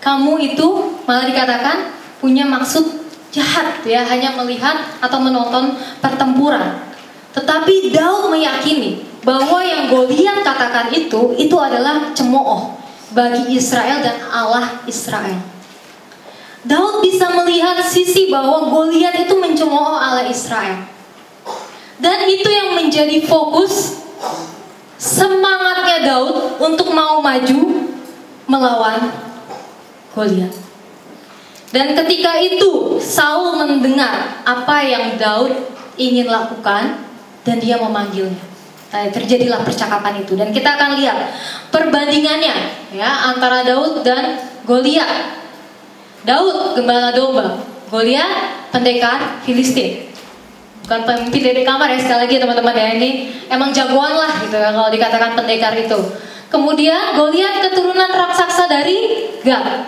[0.00, 1.92] Kamu itu malah dikatakan
[2.24, 6.88] punya maksud jahat ya, hanya melihat atau menonton pertempuran.
[7.36, 12.80] Tetapi Daud meyakini bahwa yang Goliat katakan itu itu adalah cemooh
[13.12, 15.55] bagi Israel dan Allah Israel.
[16.66, 20.82] Daud bisa melihat sisi bahwa Goliat itu mencemooh Allah Israel.
[22.02, 24.02] Dan itu yang menjadi fokus
[24.98, 27.86] semangatnya Daud untuk mau maju
[28.50, 29.14] melawan
[30.12, 30.52] Goliat.
[31.70, 35.54] Dan ketika itu Saul mendengar apa yang Daud
[35.94, 37.04] ingin lakukan
[37.46, 38.42] dan dia memanggilnya.
[38.86, 41.36] Nah, terjadilah percakapan itu dan kita akan lihat
[41.68, 42.54] perbandingannya
[42.96, 45.45] ya antara Daud dan Goliat.
[46.26, 50.10] Daud gembala domba, Goliat pendekar Filistin.
[50.82, 53.10] Bukan pemimpin dari kamar ya sekali lagi teman-teman ya ini
[53.50, 55.98] emang jagoan lah gitu ya kalau dikatakan pendekar itu.
[56.50, 59.86] Kemudian Goliat keturunan raksasa dari Gad.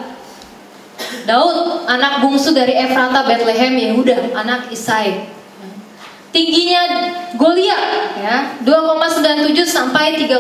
[1.27, 5.27] Daud anak bungsu dari Efrata Bethlehem Yehuda anak Isai.
[6.31, 6.87] Tingginya
[7.35, 10.39] Goliat ya 2,97 sampai 3,2.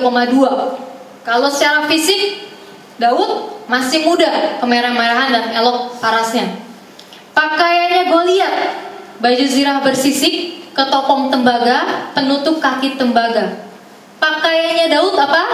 [1.26, 2.47] Kalau secara fisik
[2.98, 6.58] Daud masih muda, kemerah-merahan dan elok parasnya.
[7.30, 8.54] Pakaiannya Goliat,
[9.22, 13.70] baju zirah bersisik, ketopong tembaga, penutup kaki tembaga.
[14.18, 15.44] Pakaiannya Daud apa?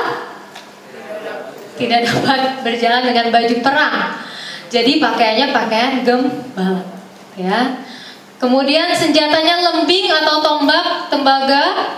[1.77, 3.97] Tidak dapat berjalan dengan baju perang.
[4.73, 6.81] Jadi pakaiannya pakaian gembala,
[7.37, 7.85] ya.
[8.41, 11.93] Kemudian senjatanya lembing atau tombak tembaga.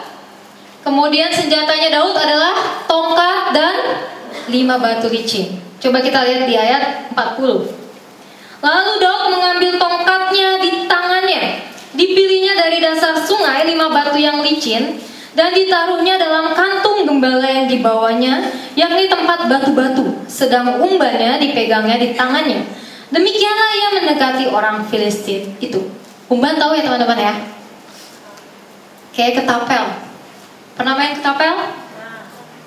[0.82, 2.54] Kemudian senjatanya Daud adalah
[2.86, 3.74] tongkat dan
[4.50, 5.58] lima batu licin.
[5.78, 7.68] Coba kita lihat di ayat 40.
[8.64, 11.42] Lalu Daud mengambil tongkatnya di tangannya.
[11.96, 15.00] Dipilihnya dari dasar sungai lima batu yang licin
[15.36, 22.64] dan ditaruhnya dalam kantung gembala yang dibawanya, yakni tempat batu-batu, sedang umbannya dipegangnya di tangannya.
[23.12, 25.92] Demikianlah ia mendekati orang Filistin itu.
[26.26, 27.34] Umban tahu ya teman-teman ya?
[29.14, 29.84] Kayak ketapel.
[30.74, 31.54] Pernah main ketapel?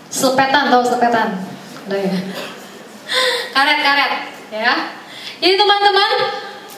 [0.09, 1.58] Selepetan tahu selepetan?
[1.89, 2.13] Ya.
[3.49, 4.11] Karet-karet
[4.53, 4.73] ya.
[5.41, 6.11] Jadi teman-teman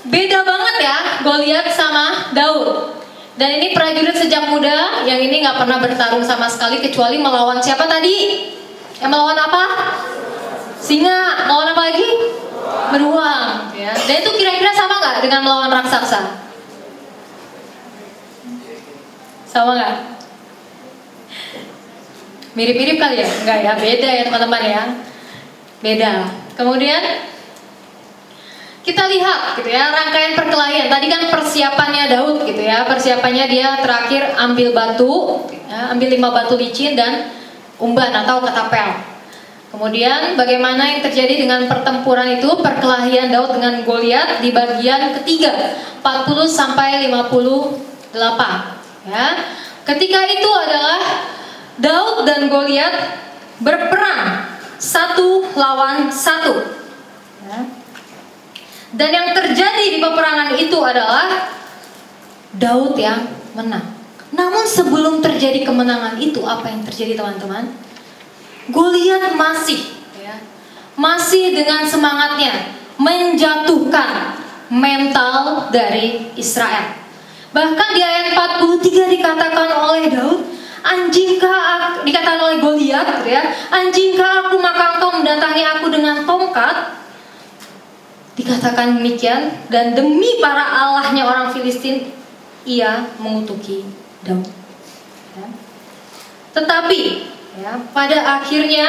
[0.08, 0.98] beda banget ya
[1.28, 2.96] Goliat sama Daud.
[3.36, 7.90] Dan ini prajurit sejak muda yang ini nggak pernah bertarung sama sekali kecuali melawan siapa
[7.90, 8.48] tadi?
[9.02, 9.64] Yang melawan apa?
[10.80, 11.50] Singa.
[11.50, 12.08] Melawan apa lagi?
[12.96, 13.48] Beruang.
[13.76, 13.92] Ya.
[13.98, 16.40] Dan itu kira-kira sama nggak dengan melawan raksasa?
[19.50, 20.21] Sama nggak?
[22.52, 23.28] Mirip-mirip kali ya?
[23.28, 24.84] Enggak ya, beda ya teman-teman ya.
[25.82, 26.12] Beda.
[26.60, 27.02] Kemudian
[28.82, 30.90] kita lihat gitu ya rangkaian perkelahian.
[30.90, 32.84] Tadi kan persiapannya Daud gitu ya.
[32.84, 37.32] Persiapannya dia terakhir ambil batu, ya, ambil lima batu licin dan
[37.80, 39.12] umban atau ketapel.
[39.72, 46.44] Kemudian bagaimana yang terjadi dengan pertempuran itu perkelahian Daud dengan Goliat di bagian ketiga 40
[46.44, 49.28] sampai 58 ya.
[49.88, 51.00] Ketika itu adalah
[51.80, 53.22] Daud dan Goliat
[53.62, 54.50] berperang
[54.82, 56.58] satu lawan satu.
[57.46, 57.60] Ya.
[58.92, 61.48] Dan yang terjadi di peperangan itu adalah
[62.52, 63.96] Daud yang menang.
[64.36, 67.72] Namun sebelum terjadi kemenangan itu apa yang terjadi teman-teman?
[68.72, 69.80] Goliat masih
[70.20, 70.40] ya,
[70.96, 74.40] masih dengan semangatnya menjatuhkan
[74.72, 76.96] mental dari Israel.
[77.52, 80.40] Bahkan di ayat 43 dikatakan oleh Daud,
[80.82, 87.00] anjingkah dikatakan oleh Goliat gitu ya, anjingkah aku maka engkau mendatangi aku dengan tongkat?
[88.38, 92.10] Dikatakan demikian dan demi para allahnya orang Filistin
[92.66, 93.86] ia mengutuki
[94.26, 94.46] Daud.
[95.38, 95.48] Ya.
[96.58, 97.00] Tetapi
[97.62, 98.88] ya, pada akhirnya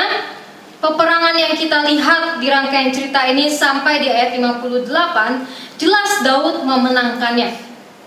[0.82, 7.50] peperangan yang kita lihat di rangkaian cerita ini sampai di ayat 58 jelas Daud memenangkannya.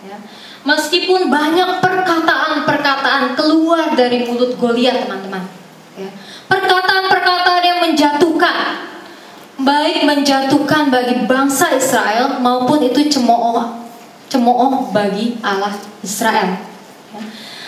[0.05, 0.17] Ya.
[0.65, 5.45] Meskipun banyak perkataan-perkataan keluar dari mulut Goliat, teman-teman.
[5.93, 6.09] Ya.
[6.49, 8.89] Perkataan-perkataan yang menjatuhkan,
[9.61, 13.85] baik menjatuhkan bagi bangsa Israel maupun itu cemooh,
[14.25, 16.57] cemooh bagi Allah Israel.
[17.13, 17.21] Ya.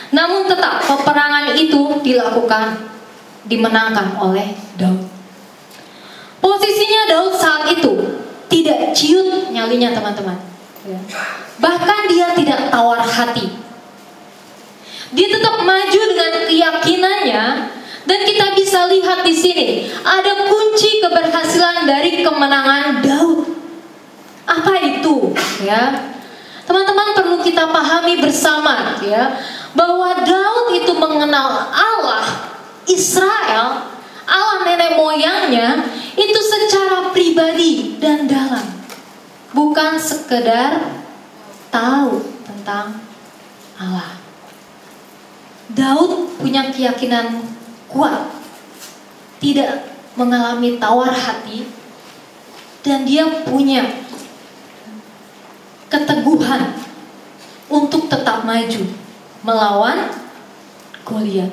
[0.10, 2.82] Namun tetap peperangan itu dilakukan,
[3.46, 5.06] dimenangkan oleh Daud.
[6.42, 7.94] Posisinya Daud saat itu
[8.50, 10.42] tidak ciut nyalinya teman-teman.
[10.82, 10.98] Ya.
[11.58, 13.50] Bahkan dia tidak tawar hati.
[15.16, 17.44] Dia tetap maju dengan keyakinannya
[18.08, 19.68] dan kita bisa lihat di sini
[20.04, 23.40] ada kunci keberhasilan dari kemenangan Daud.
[24.48, 25.32] Apa itu?
[25.64, 26.16] Ya.
[26.68, 29.40] Teman-teman perlu kita pahami bersama ya
[29.72, 32.28] bahwa Daud itu mengenal Allah
[32.88, 33.88] Israel,
[34.28, 35.88] Allah nenek moyangnya
[36.20, 38.68] itu secara pribadi dan dalam.
[39.56, 40.84] Bukan sekedar
[41.70, 43.02] tahu tentang
[43.78, 44.18] Allah.
[45.68, 47.44] Daud punya keyakinan
[47.92, 48.32] kuat,
[49.44, 51.68] tidak mengalami tawar hati,
[52.82, 53.84] dan dia punya
[55.92, 56.72] keteguhan
[57.68, 58.84] untuk tetap maju
[59.44, 60.12] melawan
[61.08, 61.52] Goliat.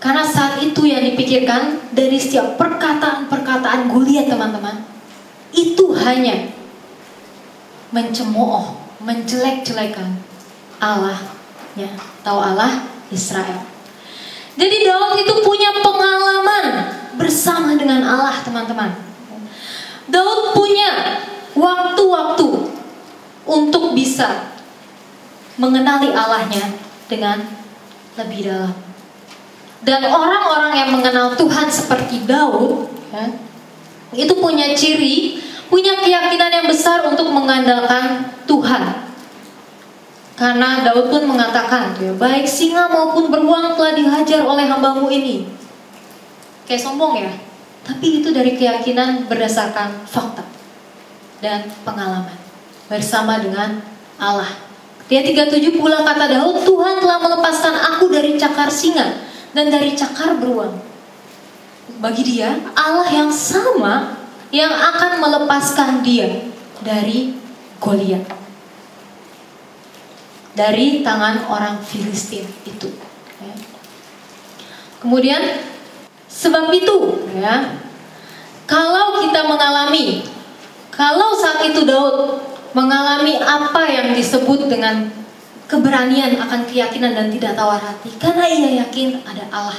[0.00, 4.84] Karena saat itu yang dipikirkan dari setiap perkataan-perkataan Goliat teman-teman,
[5.52, 6.48] itu hanya
[7.92, 10.18] mencemooh, menjelek-jelekan
[10.82, 11.90] Allahnya
[12.22, 13.62] atau Allah Israel.
[14.58, 16.64] Jadi Daud itu punya pengalaman
[17.14, 18.90] bersama dengan Allah, teman-teman.
[20.10, 21.22] Daud punya
[21.54, 22.48] waktu-waktu
[23.46, 24.50] untuk bisa
[25.58, 26.74] mengenali Allahnya
[27.06, 27.42] dengan
[28.18, 28.74] lebih dalam.
[29.78, 33.30] Dan orang-orang yang mengenal Tuhan seperti Daud, ya,
[34.10, 35.38] itu punya ciri,
[35.68, 39.08] punya keyakinan yang besar untuk mengandalkan Tuhan.
[40.38, 45.50] Karena Daud pun mengatakan, ya, baik singa maupun beruang telah dihajar oleh hambamu ini.
[46.64, 47.32] Kayak sombong ya,
[47.82, 50.44] tapi itu dari keyakinan berdasarkan fakta
[51.42, 52.36] dan pengalaman
[52.86, 53.82] bersama dengan
[54.20, 54.52] Allah.
[55.08, 59.24] Dia 37 pula kata Daud, Tuhan telah melepaskan aku dari cakar singa
[59.56, 60.76] dan dari cakar beruang.
[61.98, 66.48] Bagi dia, Allah yang sama yang akan melepaskan dia
[66.80, 67.36] dari
[67.78, 68.26] Goliat.
[70.58, 72.90] Dari tangan orang Filistin itu.
[73.38, 73.54] Ya.
[74.98, 75.42] Kemudian
[76.26, 77.78] sebab itu ya,
[78.66, 80.26] kalau kita mengalami
[80.90, 82.42] kalau saat itu Daud
[82.74, 85.06] mengalami apa yang disebut dengan
[85.70, 89.78] keberanian akan keyakinan dan tidak tawar hati karena ia yakin ada Allah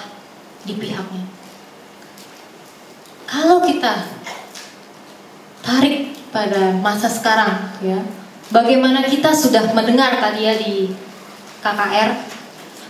[0.63, 1.27] di pihaknya.
[3.27, 4.07] Kalau kita
[5.69, 8.01] tarik pada masa sekarang ya,
[8.49, 10.89] bagaimana kita sudah mendengar tadi ya di
[11.61, 12.09] KKR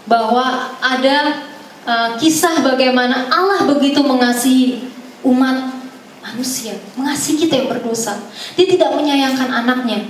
[0.08, 1.44] bahwa ada
[1.84, 4.88] uh, kisah bagaimana Allah begitu mengasihi
[5.28, 5.76] umat
[6.24, 8.16] manusia, mengasihi kita yang berdosa.
[8.56, 10.08] Dia tidak menyayangkan anaknya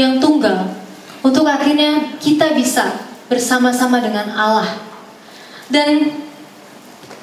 [0.00, 0.72] yang tunggal
[1.20, 4.78] untuk akhirnya kita bisa bersama-sama dengan Allah.
[5.66, 6.22] Dan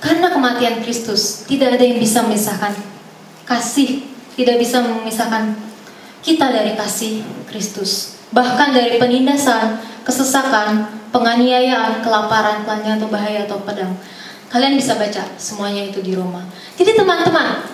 [0.04, 2.76] karena kematian Kristus, tidak ada yang bisa memisahkan
[3.48, 4.04] kasih,
[4.34, 5.54] tidak bisa memisahkan
[6.24, 8.18] kita dari kasih Kristus.
[8.34, 13.94] Bahkan dari penindasan, kesesakan, penganiayaan, kelaparan, telanjang atau bahaya atau pedang.
[14.50, 16.42] Kalian bisa baca semuanya itu di Roma.
[16.78, 17.66] Jadi teman-teman,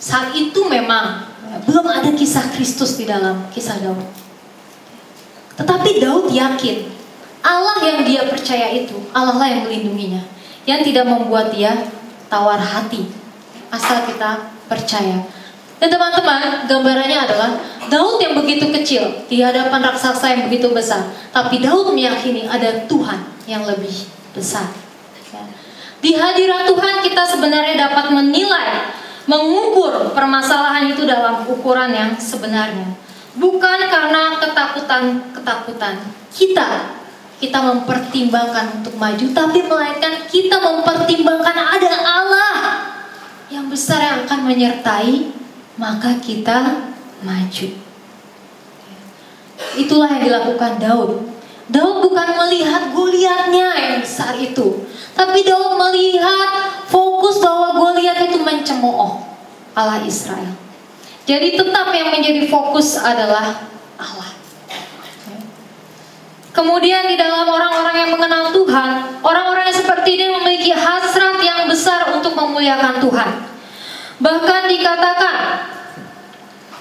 [0.00, 1.28] saat itu memang
[1.68, 4.00] belum ada kisah Kristus di dalam kisah Daud.
[5.56, 6.88] Tetapi Daud yakin
[7.44, 10.22] Allah yang dia percaya itu Allah lah yang melindunginya,
[10.64, 11.76] yang tidak membuat dia
[12.32, 13.04] tawar hati
[13.68, 15.20] asal kita percaya.
[15.82, 17.58] Dan teman-teman, gambarannya adalah
[17.90, 23.18] Daud yang begitu kecil di hadapan raksasa yang begitu besar, tapi Daud meyakini ada Tuhan
[23.50, 23.90] yang lebih
[24.30, 24.70] besar.
[25.34, 25.42] Ya.
[25.98, 28.94] Di hadirat Tuhan kita sebenarnya dapat menilai
[29.26, 32.94] mengukur permasalahan itu dalam ukuran yang sebenarnya.
[33.34, 35.98] Bukan karena ketakutan-ketakutan
[36.30, 36.94] kita
[37.42, 42.54] kita mempertimbangkan untuk maju, tapi melainkan kita mempertimbangkan ada Allah
[43.50, 45.41] yang besar yang akan menyertai,
[45.82, 46.86] maka kita
[47.26, 47.68] maju.
[49.74, 51.10] Itulah yang dilakukan Daud.
[51.66, 54.86] Daud bukan melihat Goliatnya yang besar itu,
[55.18, 59.26] tapi Daud melihat fokus bahwa Goliat itu mencemooh
[59.74, 60.54] Allah Israel.
[61.26, 63.66] Jadi tetap yang menjadi fokus adalah
[63.98, 64.30] Allah.
[66.52, 68.90] Kemudian di dalam orang-orang yang mengenal Tuhan,
[69.24, 73.30] orang-orang yang seperti ini memiliki hasrat yang besar untuk memuliakan Tuhan.
[74.20, 75.71] Bahkan dikatakan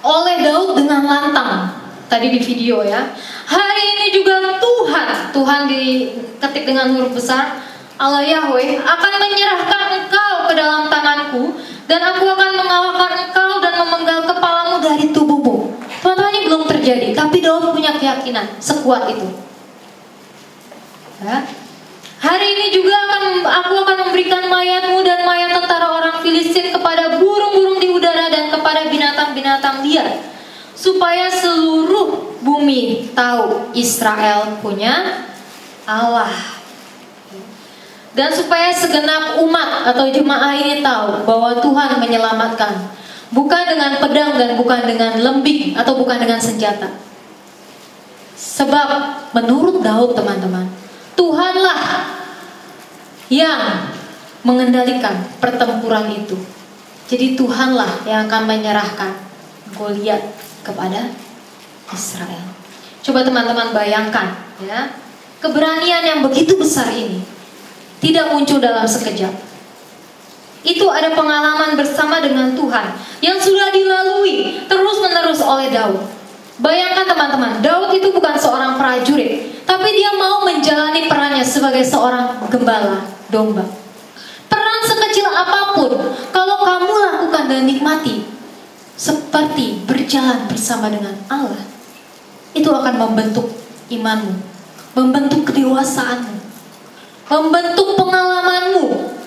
[0.02, 1.70] oleh Daud dengan lantang
[2.10, 3.14] tadi di video ya.
[3.48, 7.62] Hari ini juga Tuhan, Tuhan diketik dengan huruf besar,
[8.02, 14.20] Allah Yahweh akan menyerahkan engkau ke dalam tanganku dan aku akan mengalahkan engkau dan memenggal
[14.26, 15.56] kepalamu dari tubuhmu.
[16.02, 19.30] Teman-teman ini belum terjadi, tapi Daud punya keyakinan sekuat itu.
[21.22, 21.46] Ya.
[22.22, 27.82] Hari ini juga akan aku akan memberikan mayatmu dan mayat tentara orang Filistin kepada burung-burung
[27.82, 30.22] di udara dan kepada binatang-binatang liar
[30.78, 35.26] supaya seluruh bumi tahu Israel punya
[35.90, 36.30] Allah.
[38.14, 42.92] Dan supaya segenap umat atau jemaah ini tahu bahwa Tuhan menyelamatkan
[43.34, 46.92] bukan dengan pedang dan bukan dengan lembing atau bukan dengan senjata.
[48.36, 48.90] Sebab
[49.32, 50.81] menurut Daud teman-teman,
[51.22, 51.82] Tuhanlah
[53.30, 53.94] yang
[54.42, 56.34] mengendalikan pertempuran itu.
[57.06, 59.14] Jadi Tuhanlah yang akan menyerahkan
[59.78, 60.18] Goliat
[60.66, 61.14] kepada
[61.94, 62.42] Israel.
[63.06, 64.34] Coba teman-teman bayangkan
[64.66, 64.98] ya,
[65.38, 67.22] keberanian yang begitu besar ini
[68.02, 69.32] tidak muncul dalam sekejap.
[70.66, 76.21] Itu ada pengalaman bersama dengan Tuhan yang sudah dilalui terus-menerus oleh Daud.
[76.62, 83.02] Bayangkan teman-teman, Daud itu bukan seorang prajurit, tapi dia mau menjalani perannya sebagai seorang gembala
[83.34, 83.66] domba.
[84.46, 85.98] Peran sekecil apa pun,
[86.30, 88.30] kalau kamu lakukan dan nikmati,
[88.94, 91.66] seperti berjalan bersama dengan Allah,
[92.54, 93.50] itu akan membentuk
[93.90, 94.38] imanmu,
[94.94, 96.38] membentuk kedewasaanmu,
[97.26, 99.18] membentuk pengalamanmu,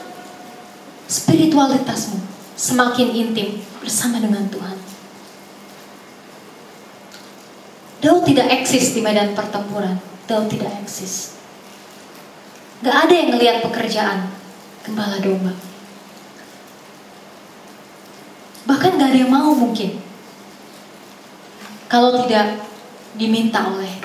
[1.10, 2.22] spiritualitasmu
[2.54, 4.83] semakin intim bersama dengan Tuhan.
[8.04, 9.96] Daud tidak eksis di medan pertempuran.
[10.28, 11.40] Daud tidak eksis.
[12.84, 14.28] Gak ada yang ngelihat pekerjaan
[14.84, 15.56] gembala domba.
[18.68, 20.04] Bahkan gak ada yang mau mungkin.
[21.88, 22.60] Kalau tidak
[23.16, 24.04] diminta oleh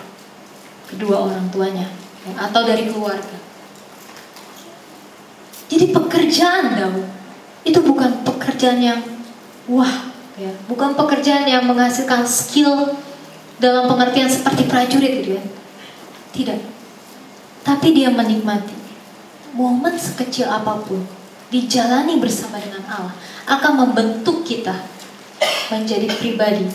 [0.87, 1.91] kedua orang tuanya
[2.23, 3.35] ya, atau dari keluarga.
[5.67, 7.03] Jadi pekerjaan Daud
[7.67, 9.03] itu bukan pekerjaan yang
[9.67, 10.07] wah,
[10.39, 12.95] ya, bukan pekerjaan yang menghasilkan skill
[13.59, 15.43] dalam pengertian seperti prajurit gitu ya.
[16.33, 16.59] Tidak.
[17.63, 18.79] Tapi dia menikmati
[19.53, 21.01] momen sekecil apa pun
[21.49, 23.13] dijalani bersama dengan Allah
[23.49, 24.77] akan membentuk kita
[25.73, 26.69] menjadi pribadi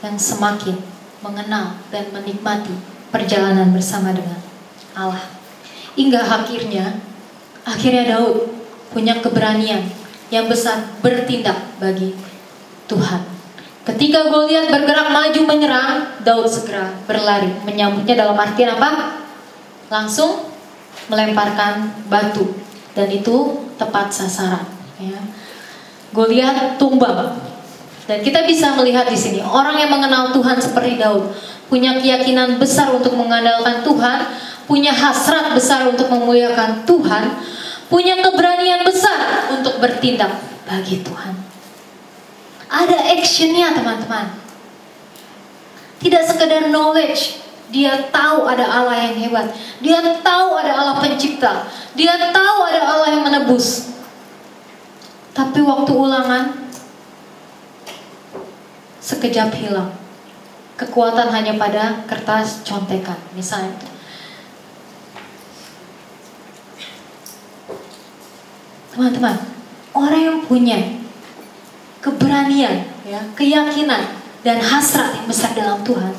[0.00, 0.78] yang semakin
[1.20, 2.72] mengenal dan menikmati
[3.12, 4.38] perjalanan bersama dengan
[4.96, 5.22] Allah.
[5.98, 7.02] Hingga akhirnya,
[7.66, 8.48] akhirnya Daud
[8.94, 9.90] punya keberanian
[10.30, 12.14] yang besar bertindak bagi
[12.86, 13.39] Tuhan.
[13.80, 19.20] Ketika Goliat bergerak maju menyerang, Daud segera berlari menyambutnya dalam artian apa?
[19.88, 20.52] Langsung
[21.08, 22.60] melemparkan batu
[22.92, 24.68] dan itu tepat sasaran.
[25.00, 25.16] Ya.
[26.12, 27.40] Goliat tumbang
[28.10, 31.30] dan kita bisa melihat di sini orang yang mengenal Tuhan seperti Daud
[31.70, 34.26] punya keyakinan besar untuk mengandalkan Tuhan,
[34.66, 37.38] punya hasrat besar untuk memuliakan Tuhan,
[37.86, 40.34] punya keberanian besar untuk bertindak
[40.66, 41.49] bagi Tuhan.
[42.70, 44.38] Ada actionnya teman-teman.
[45.98, 47.42] Tidak sekedar knowledge,
[47.74, 49.50] dia tahu ada Allah yang hebat.
[49.82, 51.66] Dia tahu ada Allah pencipta.
[51.98, 53.90] Dia tahu ada Allah yang menebus.
[55.34, 56.70] Tapi waktu ulangan,
[59.02, 59.90] sekejap hilang.
[60.78, 63.76] Kekuatan hanya pada kertas contekan, misalnya.
[68.90, 69.36] Teman-teman,
[69.94, 70.99] orang yang punya
[72.00, 76.16] keberanian, ya, keyakinan dan hasrat yang besar dalam Tuhan,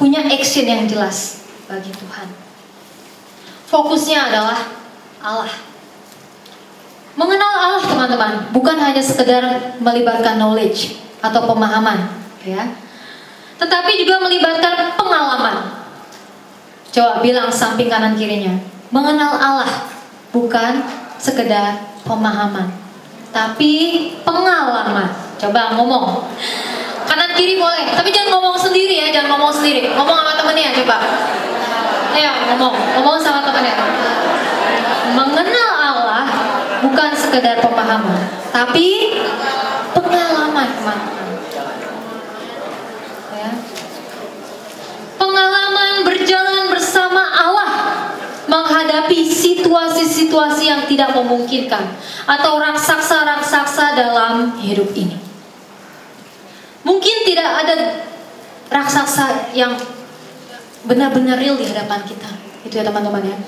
[0.00, 2.28] punya action yang jelas bagi Tuhan.
[3.68, 4.56] Fokusnya adalah
[5.20, 5.52] Allah.
[7.18, 12.08] Mengenal Allah teman-teman bukan hanya sekedar melibatkan knowledge atau pemahaman,
[12.46, 12.72] ya.
[13.58, 15.82] Tetapi juga melibatkan pengalaman.
[16.88, 18.56] Coba bilang samping kanan kirinya,
[18.88, 19.90] mengenal Allah
[20.32, 20.80] bukan
[21.20, 21.76] sekedar
[22.06, 22.70] pemahaman,
[23.32, 23.72] tapi
[24.24, 25.08] pengalaman.
[25.38, 26.26] Coba ngomong.
[27.08, 29.94] Kanan kiri boleh, tapi jangan ngomong sendiri ya, jangan ngomong sendiri.
[29.96, 30.96] Ngomong sama temennya coba.
[32.12, 33.76] Ayo ngomong, ngomong sama temennya.
[35.16, 36.24] Mengenal Allah
[36.84, 39.16] bukan sekedar pemahaman, tapi
[39.96, 40.98] pengalaman teman-teman.
[43.32, 43.50] Ya.
[45.16, 46.47] Pengalaman berjalan
[48.98, 51.94] menghadapi situasi-situasi yang tidak memungkinkan
[52.26, 55.14] atau raksasa-raksasa dalam hidup ini.
[56.82, 57.74] Mungkin tidak ada
[58.66, 59.78] raksasa yang
[60.82, 62.30] benar-benar real di hadapan kita.
[62.66, 63.38] Itu ya teman-teman ya.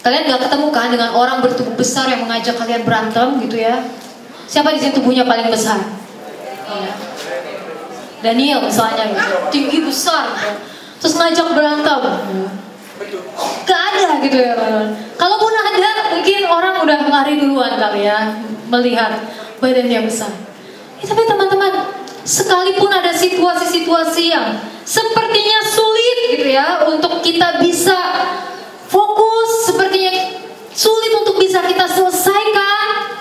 [0.00, 3.84] Kalian gak ketemu kan dengan orang bertubuh besar yang mengajak kalian berantem gitu ya?
[4.46, 5.82] Siapa di sini tubuhnya paling besar?
[6.70, 6.92] Iya.
[8.20, 9.16] Daniel misalnya
[9.48, 10.28] tinggi besar,
[11.00, 12.00] terus ngajak berantem.
[13.64, 14.54] Gak ada gitu ya
[15.16, 18.36] Kalaupun ada, mungkin orang udah lari duluan kali ya
[18.68, 19.24] melihat
[19.56, 20.32] badannya besar.
[21.00, 21.96] Ya, tapi teman-teman,
[22.28, 27.98] sekalipun ada situasi-situasi yang sepertinya sulit gitu ya untuk kita bisa
[28.84, 30.36] fokus, sepertinya
[30.76, 33.16] sulit untuk bisa kita selesaikan,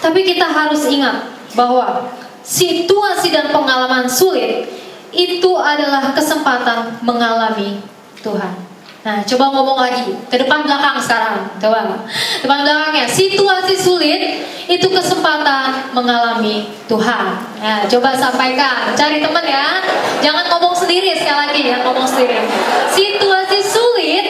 [0.00, 2.08] tapi kita harus ingat bahwa
[2.40, 4.64] situasi dan pengalaman sulit
[5.12, 7.82] itu adalah kesempatan mengalami
[8.22, 8.69] Tuhan.
[9.00, 11.48] Nah, coba ngomong lagi ke depan belakang sekarang.
[11.56, 12.04] Coba
[12.44, 13.08] depan belakangnya.
[13.08, 17.40] Situasi sulit itu kesempatan mengalami Tuhan.
[17.64, 18.92] Nah, coba sampaikan.
[18.92, 19.80] Cari teman ya.
[20.20, 22.44] Jangan ngomong sendiri sekali lagi ya, ngomong sendiri.
[22.92, 24.26] Situasi sulit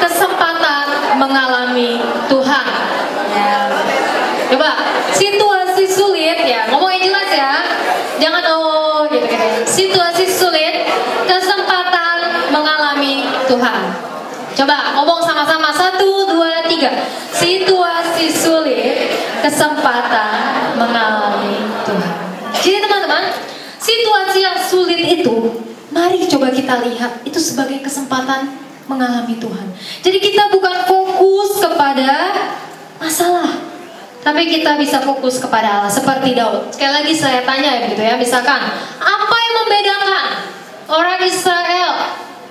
[0.00, 2.00] kesempatan mengalami
[2.32, 2.68] Tuhan.
[3.36, 3.68] Ya.
[4.48, 4.70] Coba
[5.12, 7.52] situasi sulit ya, ngomong yang jelas ya.
[8.16, 9.48] Jangan oh gitu gitu.
[9.68, 10.63] Situasi sulit
[13.54, 13.82] Tuhan.
[14.54, 16.90] Coba ngomong sama-sama satu dua tiga.
[17.30, 22.14] Situasi sulit, kesempatan mengalami Tuhan.
[22.54, 23.34] Jadi teman-teman,
[23.82, 25.58] situasi yang sulit itu,
[25.90, 28.54] mari coba kita lihat itu sebagai kesempatan
[28.86, 29.66] mengalami Tuhan.
[30.02, 32.30] Jadi kita bukan fokus kepada
[33.02, 33.58] masalah,
[34.22, 36.70] tapi kita bisa fokus kepada Allah seperti Daud.
[36.70, 38.60] Sekali lagi saya tanya gitu ya, misalkan
[39.02, 40.26] apa yang membedakan
[40.88, 41.90] orang Israel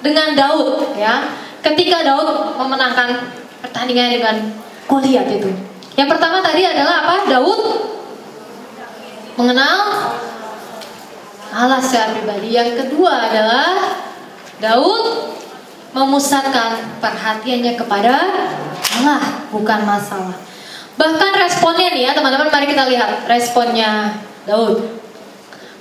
[0.04, 1.32] dengan Daud ya
[1.64, 3.32] ketika Daud memenangkan
[3.64, 4.36] pertandingan dengan
[4.84, 5.50] Goliat itu
[5.96, 7.62] yang pertama tadi adalah apa Daud
[9.40, 9.80] mengenal
[11.54, 13.96] Allah secara pribadi yang kedua adalah
[14.60, 15.34] Daud
[15.94, 18.14] memusatkan perhatiannya kepada
[18.98, 19.22] Allah,
[19.54, 20.34] bukan masalah.
[20.98, 24.18] Bahkan responnya nih ya teman-teman, mari kita lihat responnya
[24.50, 25.03] Daud.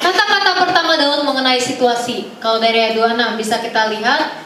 [0.03, 4.43] Kata-kata pertama Daud mengenai situasi, kalau dari ayat 26 bisa kita lihat,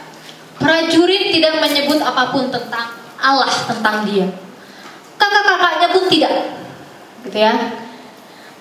[0.61, 4.29] prajurit tidak menyebut apa pun tentang Allah, tentang dia.
[5.17, 6.33] Kakak-kakaknya pun tidak,
[7.25, 7.73] gitu ya.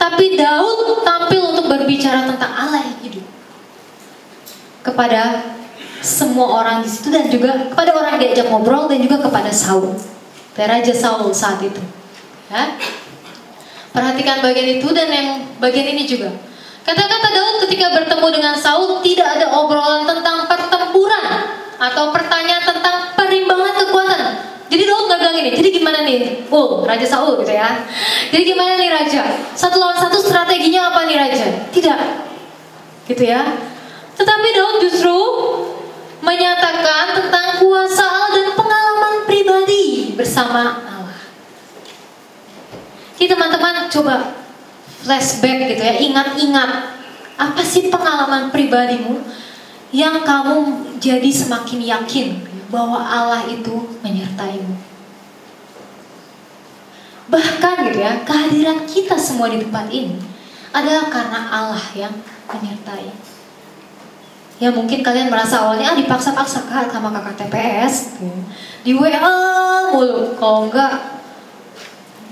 [0.00, 3.26] Tapi Daud tampil untuk berbicara tentang Allah yang hidup
[4.80, 5.52] kepada
[6.00, 9.92] semua orang di situ dan juga kepada orang yang diajak ngobrol dan juga kepada Saul,
[10.56, 11.80] Raja Saul saat itu.
[12.48, 12.80] Ya.
[13.92, 16.45] Perhatikan bagian itu dan yang bagian ini juga.
[16.86, 23.74] Kata-kata Daud ketika bertemu dengan Saul tidak ada obrolan tentang pertempuran atau pertanyaan tentang perimbangan
[23.74, 24.22] kekuatan.
[24.70, 25.50] Jadi Daud nggak bilang ini.
[25.50, 26.46] Jadi gimana nih?
[26.46, 27.82] Oh, Raja Saul gitu ya.
[28.30, 29.26] Jadi gimana nih Raja?
[29.58, 31.46] Satu lawan satu strateginya apa nih Raja?
[31.74, 31.98] Tidak.
[33.10, 33.42] Gitu ya.
[34.14, 35.18] Tetapi Daud justru
[36.22, 41.18] menyatakan tentang kuasa Allah dan pengalaman pribadi bersama Allah.
[43.18, 44.35] Jadi teman-teman coba
[45.06, 46.98] flashback gitu ya, ingat-ingat
[47.38, 49.22] apa sih pengalaman pribadimu
[49.94, 52.28] yang kamu jadi semakin yakin
[52.66, 54.74] bahwa Allah itu menyertaimu.
[57.30, 60.18] Bahkan gitu ya, kehadiran kita semua di tempat ini
[60.74, 62.14] adalah karena Allah yang
[62.50, 63.14] menyertai.
[64.56, 68.32] Ya mungkin kalian merasa awalnya ah, dipaksa-paksa kak sama kakak TPS gitu.
[68.88, 69.36] Di WA
[69.92, 71.20] mulu Kalau enggak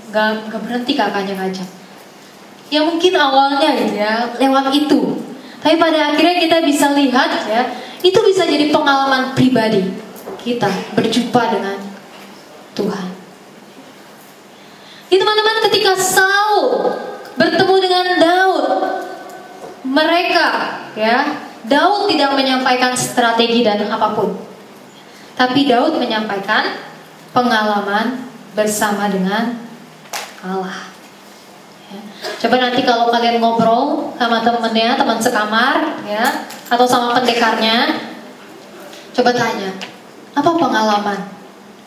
[0.09, 1.84] enggak berhenti kakaknya ngajak
[2.73, 5.21] Ya mungkin awalnya gitu ya Lewat itu
[5.61, 7.61] Tapi pada akhirnya kita bisa lihat ya
[8.01, 9.85] Itu bisa jadi pengalaman pribadi
[10.41, 11.77] Kita berjumpa dengan
[12.73, 13.07] Tuhan
[15.13, 16.93] Ini teman-teman ketika Saul
[17.37, 18.65] Bertemu dengan Daud
[19.85, 20.47] Mereka
[20.95, 24.37] ya Daud tidak menyampaikan strategi dan apa pun.
[25.33, 26.77] Tapi Daud menyampaikan
[27.33, 29.57] pengalaman bersama dengan
[30.45, 30.94] Allah.
[32.21, 32.29] Ya.
[32.45, 38.07] Coba nanti kalau kalian ngobrol sama temennya, teman sekamar, ya, atau sama pendekarnya,
[39.11, 39.71] coba tanya,
[40.35, 41.19] apa pengalaman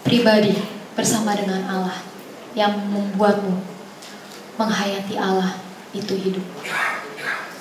[0.05, 0.57] pribadi
[0.97, 1.99] bersama dengan Allah
[2.57, 3.61] yang membuatmu
[4.57, 5.57] menghayati Allah
[5.93, 6.45] itu hidup?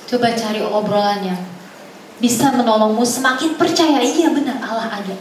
[0.07, 1.35] Coba cari obrolannya
[2.17, 5.15] bisa menolongmu semakin percaya iya benar Allah ada.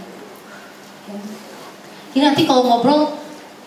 [2.17, 3.13] Jadi nanti kalau ngobrol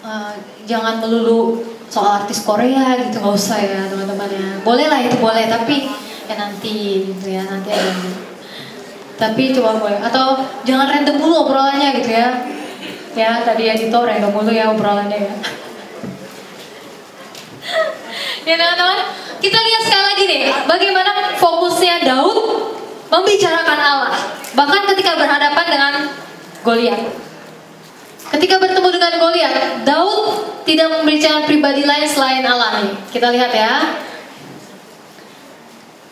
[0.03, 0.33] uh,
[0.63, 4.47] jangan melulu soal artis Korea gitu nggak usah ya teman-teman ya.
[4.61, 5.89] Boleh lah itu boleh tapi
[6.29, 7.93] ya nanti gitu ya nanti ada.
[9.19, 12.29] Tapi coba boleh atau jangan random dulu obrolannya gitu ya.
[13.17, 15.33] Ya tadi ya random dulu ya obrolannya ya.
[18.47, 18.97] ya teman-teman
[19.39, 22.37] kita lihat sekali lagi nih bagaimana fokusnya Daud
[23.09, 24.13] membicarakan Allah.
[24.53, 25.93] Bahkan ketika berhadapan dengan
[26.59, 27.28] Goliat.
[28.29, 32.85] Ketika bertemu dengan Goliat, Daud tidak membicarakan pribadi lain selain Allah.
[33.09, 33.73] Kita lihat ya.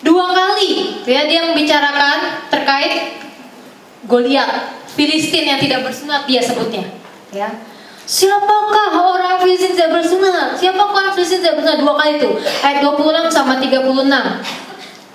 [0.02, 3.22] Dua kali ya dia membicarakan terkait
[4.08, 6.88] Goliat, Filistin yang tidak bersunat dia sebutnya,
[7.34, 7.52] ya.
[8.08, 10.56] Siapakah orang Filistin tidak bersunat?
[10.56, 11.84] Siapakah orang Filistin tidak bersunat?
[11.84, 12.30] Dua kali itu.
[12.64, 13.84] Ayat 26 sama 36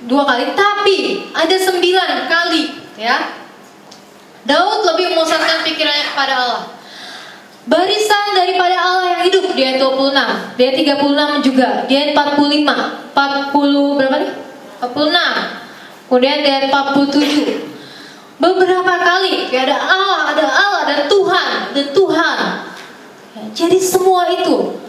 [0.03, 0.99] dua kali, tapi
[1.31, 2.63] ada sembilan kali,
[2.99, 3.39] ya.
[4.43, 6.63] Daud lebih memusatkan pikirannya kepada Allah.
[7.63, 13.15] Barisan daripada Allah yang hidup di ayat 26, di ayat 36 juga, di ayat 45,
[13.15, 14.33] 40 berapa nih?
[14.83, 16.11] 46.
[16.11, 17.71] Kemudian di ayat 47.
[18.43, 22.39] Beberapa kali ya ada Allah, ada Allah, ada Tuhan, ada Tuhan.
[23.55, 24.83] Jadi semua itu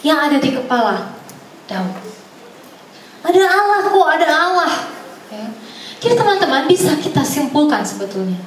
[0.00, 1.12] yang ada di kepala
[1.68, 1.92] Daud.
[3.20, 4.72] Ada Allah kok, ada Allah.
[5.28, 5.44] Ya.
[6.00, 8.40] Jadi teman-teman bisa kita simpulkan sebetulnya.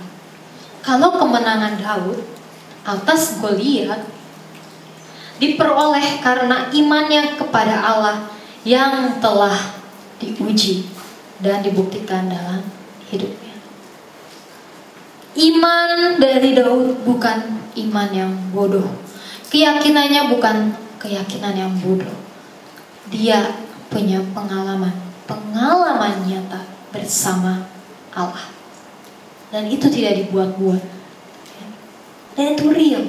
[0.82, 2.41] Kalau kemenangan Daud
[2.86, 4.05] atas Goliat
[5.41, 8.29] diperoleh karena imannya kepada Allah
[8.61, 9.57] yang telah
[10.21, 10.86] diuji
[11.41, 12.61] dan dibuktikan dalam
[13.09, 13.57] hidupnya.
[15.34, 17.39] Iman dari Daud bukan
[17.73, 18.86] iman yang bodoh.
[19.49, 22.13] Keyakinannya bukan keyakinan yang bodoh.
[23.09, 23.57] Dia
[23.89, 24.93] punya pengalaman,
[25.25, 26.61] pengalaman nyata
[26.93, 27.65] bersama
[28.13, 28.47] Allah.
[29.51, 31.01] Dan itu tidak dibuat-buat.
[32.42, 33.06] Dan itu real.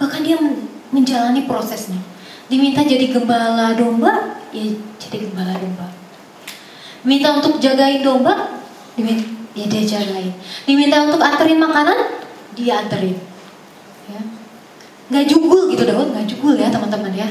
[0.00, 0.40] Bahkan dia
[0.88, 2.00] menjalani prosesnya.
[2.48, 5.92] Diminta jadi gembala domba, ya jadi gembala domba.
[7.04, 8.64] Minta untuk jagain domba,
[8.96, 10.32] diminta, ya dia jagain.
[10.64, 12.24] Diminta untuk anterin makanan,
[12.56, 13.20] dia anterin.
[14.08, 14.20] Ya.
[15.12, 17.28] Gak jugul gitu Daud, gak jugul ya teman-teman ya.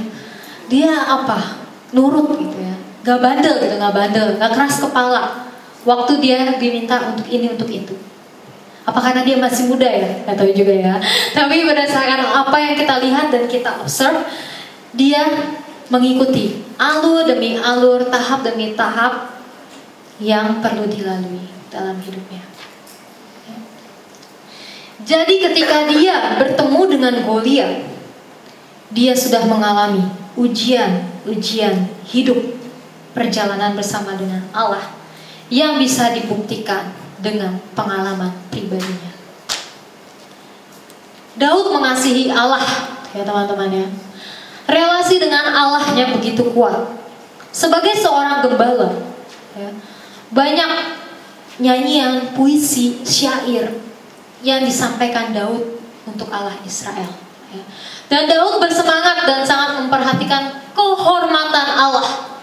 [0.70, 1.66] Dia apa?
[1.96, 2.76] nurut gitu ya
[3.08, 5.48] gak bandel gitu gak bandel gak keras kepala
[5.88, 7.96] waktu dia diminta untuk ini untuk itu
[8.86, 10.22] Apa karena dia masih muda ya?
[10.30, 10.94] Gak tahu juga ya.
[11.34, 14.22] Tapi berdasarkan apa yang kita lihat dan kita observe,
[14.94, 15.26] dia
[15.90, 19.42] mengikuti alur demi alur, tahap demi tahap
[20.22, 22.46] yang perlu dilalui dalam hidupnya.
[25.06, 27.84] Jadi ketika dia bertemu dengan Goliat,
[28.90, 30.02] dia sudah mengalami
[30.34, 32.38] ujian-ujian hidup
[33.14, 34.92] perjalanan bersama dengan Allah
[35.54, 39.12] yang bisa dibuktikan dengan pengalaman pribadinya.
[41.36, 42.62] Daud mengasihi Allah,
[43.12, 43.88] ya teman-teman ya.
[44.70, 46.96] Relasi dengan Allahnya begitu kuat.
[47.50, 49.02] Sebagai seorang gembala,
[49.58, 49.70] ya,
[50.30, 50.72] banyak
[51.60, 53.72] nyanyian, puisi, syair
[54.46, 57.10] yang disampaikan Daud untuk Allah Israel.
[57.52, 57.64] Ya.
[58.12, 62.35] Dan Daud bersemangat dan sangat memperhatikan kehormatan Allah.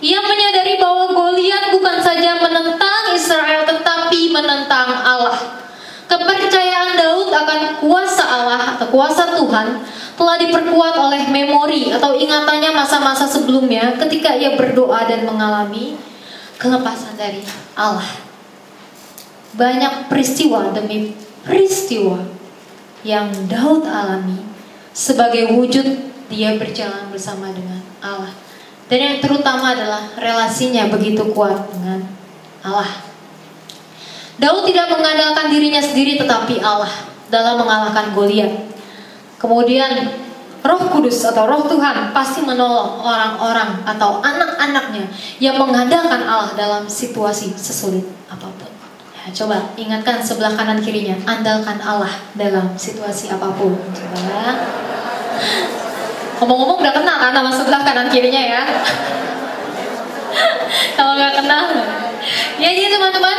[0.00, 5.60] Ia menyadari bahwa Goliat bukan saja menentang Israel tetapi menentang Allah.
[6.08, 9.84] Kepercayaan Daud akan kuasa Allah atau kuasa Tuhan
[10.16, 15.94] telah diperkuat oleh memori atau ingatannya masa-masa sebelumnya ketika ia berdoa dan mengalami
[16.56, 17.44] kelepasan dari
[17.76, 18.08] Allah.
[19.54, 21.12] Banyak peristiwa demi
[21.44, 22.24] peristiwa
[23.04, 24.44] yang Daud alami
[24.96, 25.86] sebagai wujud
[26.28, 28.49] dia berjalan bersama dengan Allah.
[28.90, 32.02] Dan yang terutama adalah relasinya begitu kuat dengan
[32.66, 32.90] Allah.
[34.42, 36.90] Daud tidak mengandalkan dirinya sendiri tetapi Allah
[37.30, 38.50] dalam mengalahkan Goliat.
[39.38, 40.10] Kemudian
[40.60, 45.08] Roh Kudus atau Roh Tuhan pasti menolong orang-orang atau anak-anaknya
[45.40, 48.68] yang mengandalkan Allah dalam situasi sesulit apa pun.
[49.20, 53.72] Ya, coba ingatkan sebelah kanan kirinya, andalkan Allah dalam situasi apa pun.
[53.92, 54.40] Coba.
[56.40, 58.62] Ngomong-ngomong udah kenal kan sama sebelah kanan kirinya ya.
[60.96, 61.64] Kalau nggak kenal,
[62.56, 63.36] ya jadi teman-teman,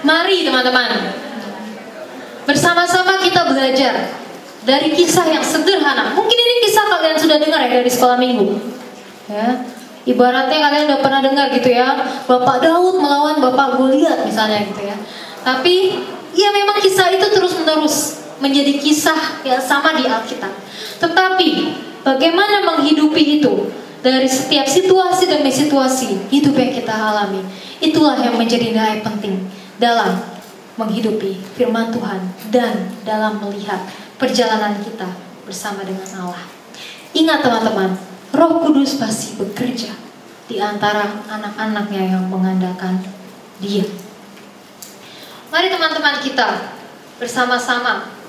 [0.00, 0.90] mari teman-teman
[2.48, 3.94] bersama-sama kita belajar
[4.64, 6.16] dari kisah yang sederhana.
[6.16, 8.48] Mungkin ini kisah kalian sudah dengar ya dari sekolah minggu.
[9.30, 9.62] Ya,
[10.08, 14.96] ibaratnya kalian udah pernah dengar gitu ya, Bapak Daud melawan Bapak Goliat misalnya gitu ya.
[15.44, 16.00] Tapi
[16.34, 17.96] ya memang kisah itu terus menerus
[18.40, 20.50] menjadi kisah yang sama di Alkitab.
[20.98, 21.50] Tetapi
[22.02, 23.68] bagaimana menghidupi itu
[24.00, 27.44] dari setiap situasi demi situasi hidup yang kita alami,
[27.84, 29.44] itulah yang menjadi nilai penting
[29.76, 30.24] dalam
[30.80, 33.84] menghidupi firman Tuhan dan dalam melihat
[34.16, 35.08] perjalanan kita
[35.44, 36.44] bersama dengan Allah.
[37.12, 37.96] Ingat teman-teman,
[38.32, 39.92] Roh Kudus pasti bekerja
[40.48, 43.04] di antara anak-anaknya yang mengandalkan
[43.60, 43.84] Dia.
[45.50, 46.78] Mari teman-teman kita
[47.20, 48.19] bersama-sama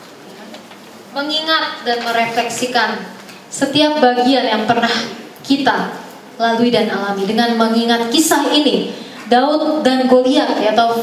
[1.12, 3.04] mengingat dan merefleksikan
[3.52, 4.92] setiap bagian yang pernah
[5.44, 5.92] kita
[6.40, 7.28] lalui dan alami.
[7.28, 8.96] Dengan mengingat kisah ini
[9.28, 11.00] Daud dan Goliat ya, atau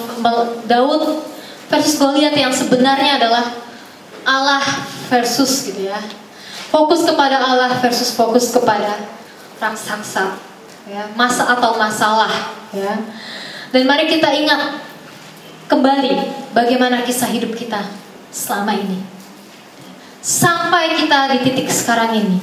[0.65, 1.25] Daud
[1.69, 3.45] versus Goliat yang sebenarnya adalah
[4.25, 4.65] Allah
[5.09, 5.97] versus gitu ya
[6.69, 9.01] fokus kepada Allah versus fokus kepada
[9.57, 10.37] raksasa
[10.89, 13.01] ya masa atau masalah ya.
[13.69, 14.81] Dan mari kita ingat
[15.69, 16.13] kembali
[16.57, 17.85] bagaimana kisah hidup kita
[18.33, 19.18] selama ini
[20.23, 22.39] sampai kita di titik sekarang ini.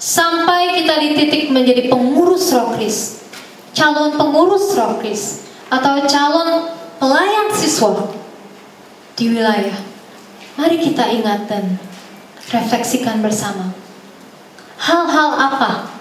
[0.00, 3.20] Sampai kita di titik menjadi pengurus roh Kris.
[3.76, 5.44] Calon pengurus roh Kris.
[5.68, 8.08] Atau calon pelayan siswa.
[9.14, 9.76] Di wilayah.
[10.56, 11.76] Mari kita ingat dan
[12.48, 13.76] refleksikan bersama.
[14.80, 15.92] Hal-hal apa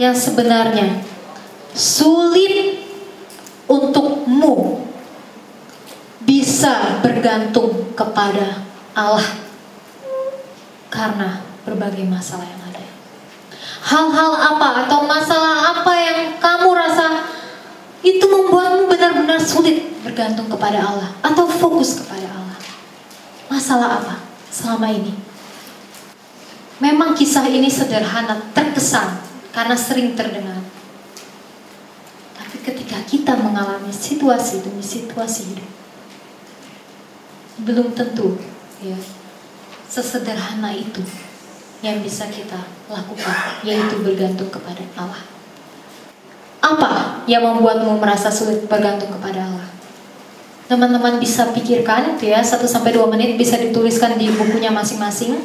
[0.00, 1.04] yang sebenarnya
[1.76, 2.80] sulit
[3.68, 4.84] untukmu
[6.24, 8.64] bisa bergantung kepada
[8.96, 9.51] Allah
[10.92, 12.84] karena berbagai masalah yang ada.
[13.82, 17.24] Hal-hal apa atau masalah apa yang kamu rasa
[18.04, 22.58] itu membuatmu benar-benar sulit bergantung kepada Allah atau fokus kepada Allah.
[23.48, 24.14] Masalah apa
[24.52, 25.16] selama ini?
[26.82, 29.22] Memang kisah ini sederhana, terkesan
[29.54, 30.60] karena sering terdengar.
[32.36, 35.70] Tapi ketika kita mengalami situasi demi situasi hidup,
[37.62, 38.34] belum tentu
[38.82, 38.98] ya
[39.92, 41.04] sesederhana itu
[41.84, 42.56] yang bisa kita
[42.88, 45.20] lakukan, yaitu bergantung kepada Allah.
[46.64, 49.68] Apa yang membuatmu merasa sulit bergantung kepada Allah?
[50.64, 55.36] Teman-teman bisa pikirkan itu ya, 1 sampai 2 menit bisa dituliskan di bukunya masing-masing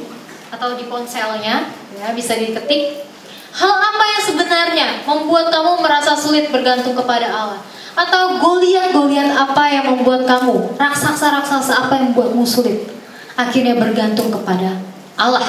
[0.47, 1.67] atau di ponselnya,
[1.99, 3.03] ya, bisa diketik.
[3.51, 7.59] Hal apa yang sebenarnya membuat kamu merasa sulit bergantung kepada Allah?
[7.97, 12.96] Atau goliat-goliat apa yang membuat kamu, raksasa-raksasa apa yang membuatmu sulit
[13.37, 14.81] akhirnya bergantung kepada
[15.15, 15.45] Allah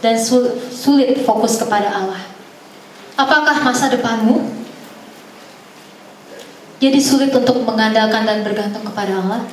[0.00, 0.16] dan
[0.72, 2.20] sulit fokus kepada Allah.
[3.16, 4.40] Apakah masa depanmu
[6.80, 9.44] jadi sulit untuk mengandalkan dan bergantung kepada Allah?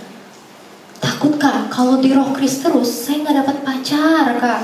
[1.04, 4.62] takut kak kalau di roh Kris terus saya nggak dapat pacar kak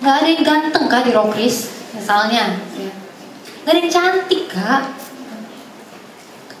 [0.00, 2.92] nggak ada yang ganteng kak di roh Kris misalnya ya.
[3.64, 4.82] nggak ada yang cantik kak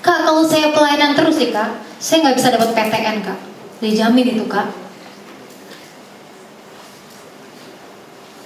[0.04, 3.38] kak kalau saya pelayanan terus sih kak saya nggak bisa dapat PTN kak
[3.80, 4.68] dijamin itu kak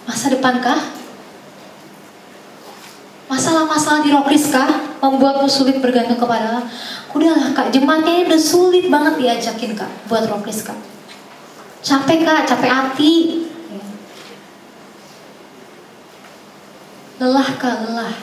[0.08, 0.80] masa depan kah?
[3.30, 4.68] Masalah-masalah di rokris kah
[5.00, 6.66] membuatmu sulit bergantung kepada Allah
[7.12, 7.72] udahlah kak.
[7.72, 10.76] Jemaatnya udah sulit banget diajakin kak buat rokris kak.
[11.80, 12.44] Capek kak.
[12.44, 13.14] Capek hati.
[17.16, 18.14] Lelah kak lelah.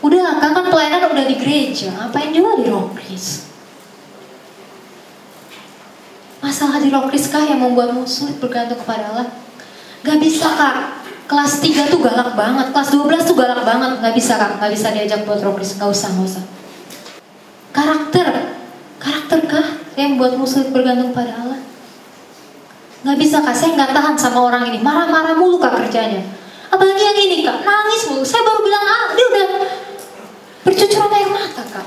[0.00, 1.92] Udahlah kak kan pelayanan udah di gereja.
[1.92, 3.54] Ngapain juga di rokris
[6.44, 9.26] masalah di rokris kah yang membuatmu sulit bergantung kepada Allah
[10.04, 10.94] Gak bisa kak
[11.24, 14.86] kelas 3 tuh galak banget, kelas 12 tuh galak banget, nggak bisa kak, nggak bisa
[14.92, 16.44] diajak buat rokris, nggak usah, nggak usah.
[17.72, 18.26] Karakter,
[19.00, 21.60] karakter kah yang buat sulit bergantung pada Allah?
[23.04, 26.20] Nggak bisa kak, saya nggak tahan sama orang ini, marah-marah mulu kak kerjanya.
[26.68, 28.24] Apalagi yang ini kak, nangis mulu.
[28.26, 29.46] Saya baru bilang ah, dia udah
[30.68, 31.86] bercucuran air mata kak.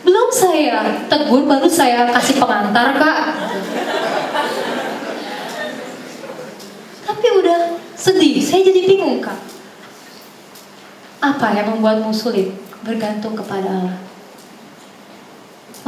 [0.00, 3.20] Belum saya tegur, baru saya kasih pengantar kak.
[7.08, 9.40] Tapi udah sedih, saya jadi bingung kak.
[11.24, 12.52] Apa yang membuatmu sulit
[12.84, 13.98] bergantung kepada Allah?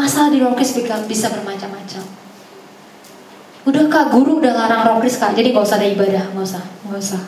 [0.00, 0.72] Masalah di rokis
[1.04, 2.04] bisa bermacam-macam.
[3.68, 6.96] Udah kak, guru udah larang rokis kak, jadi gak usah ada ibadah, gak usah, gak
[6.96, 7.22] usah.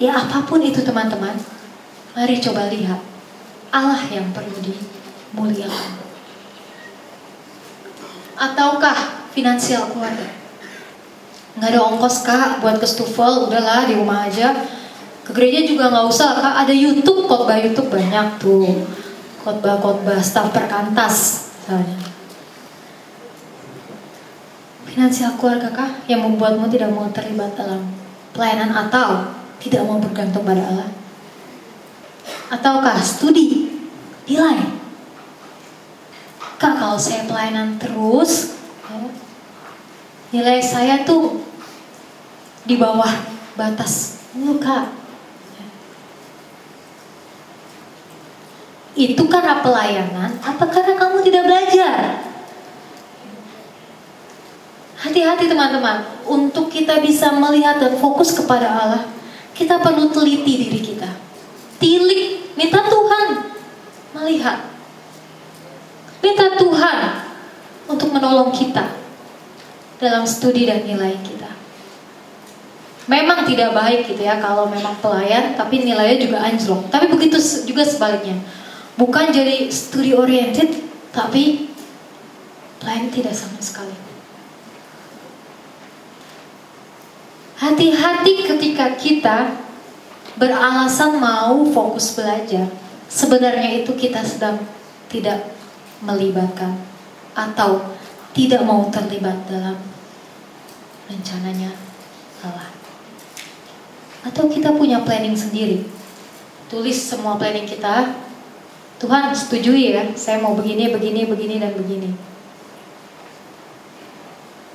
[0.00, 1.36] Ya apa pun itu teman-teman,
[2.16, 3.04] mari coba lihat
[3.68, 5.92] Allah yang perlu dimuliakan.
[8.40, 10.39] Ataukah finansial keluarga?
[11.58, 14.54] Nggak ada ongkos kak buat ke stufel udahlah di rumah aja.
[15.26, 16.54] Ke gereja juga nggak usah kak.
[16.66, 18.86] Ada YouTube khotbah YouTube banyak tuh.
[19.42, 21.98] Khotbah khotbah staf perkantas misalnya.
[24.90, 27.86] Finansial keluarga kah yang membuatmu tidak mau terlibat dalam
[28.34, 30.90] pelayanan atau tidak mau bergantung pada Allah.
[32.50, 33.70] Ataukah studi?
[34.26, 34.58] Nilai.
[36.60, 38.59] Kak kalau saya pelayanan terus
[40.30, 41.42] nilai saya tuh
[42.62, 43.10] di bawah
[43.58, 44.94] batas muka.
[48.94, 52.26] Itu karena pelayanan, apa karena kamu tidak belajar?
[55.00, 59.02] Hati-hati teman-teman, untuk kita bisa melihat dan fokus kepada Allah,
[59.56, 61.08] kita perlu teliti diri kita.
[61.80, 63.28] Tilik, minta Tuhan
[64.20, 64.68] melihat.
[66.20, 66.98] Minta Tuhan
[67.88, 68.99] untuk menolong kita
[70.00, 71.52] dalam studi dan nilai kita.
[73.06, 76.88] Memang tidak baik gitu ya kalau memang pelayan tapi nilainya juga anjlok.
[76.88, 77.36] Tapi begitu
[77.68, 78.40] juga sebaliknya.
[78.96, 80.72] Bukan jadi studi oriented
[81.12, 81.68] tapi
[82.80, 83.92] pelayan tidak sama sekali.
[87.60, 89.38] Hati-hati ketika kita
[90.40, 92.72] beralasan mau fokus belajar.
[93.10, 94.64] Sebenarnya itu kita sedang
[95.12, 95.44] tidak
[96.00, 96.78] melibatkan
[97.36, 97.99] atau
[98.30, 99.76] tidak mau terlibat dalam
[101.10, 101.74] rencananya
[102.46, 102.70] Allah.
[104.22, 105.88] Atau kita punya planning sendiri.
[106.70, 108.14] Tulis semua planning kita.
[109.00, 112.12] Tuhan setujui ya, saya mau begini, begini, begini, dan begini.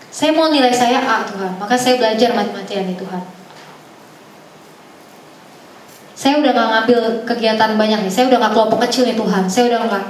[0.10, 3.24] Saya mau nilai saya A Tuhan, maka saya belajar mati-matian nih Tuhan.
[6.16, 9.70] Saya udah gak ngambil kegiatan banyak nih, saya udah gak kelompok kecil nih Tuhan, saya
[9.70, 10.06] udah gak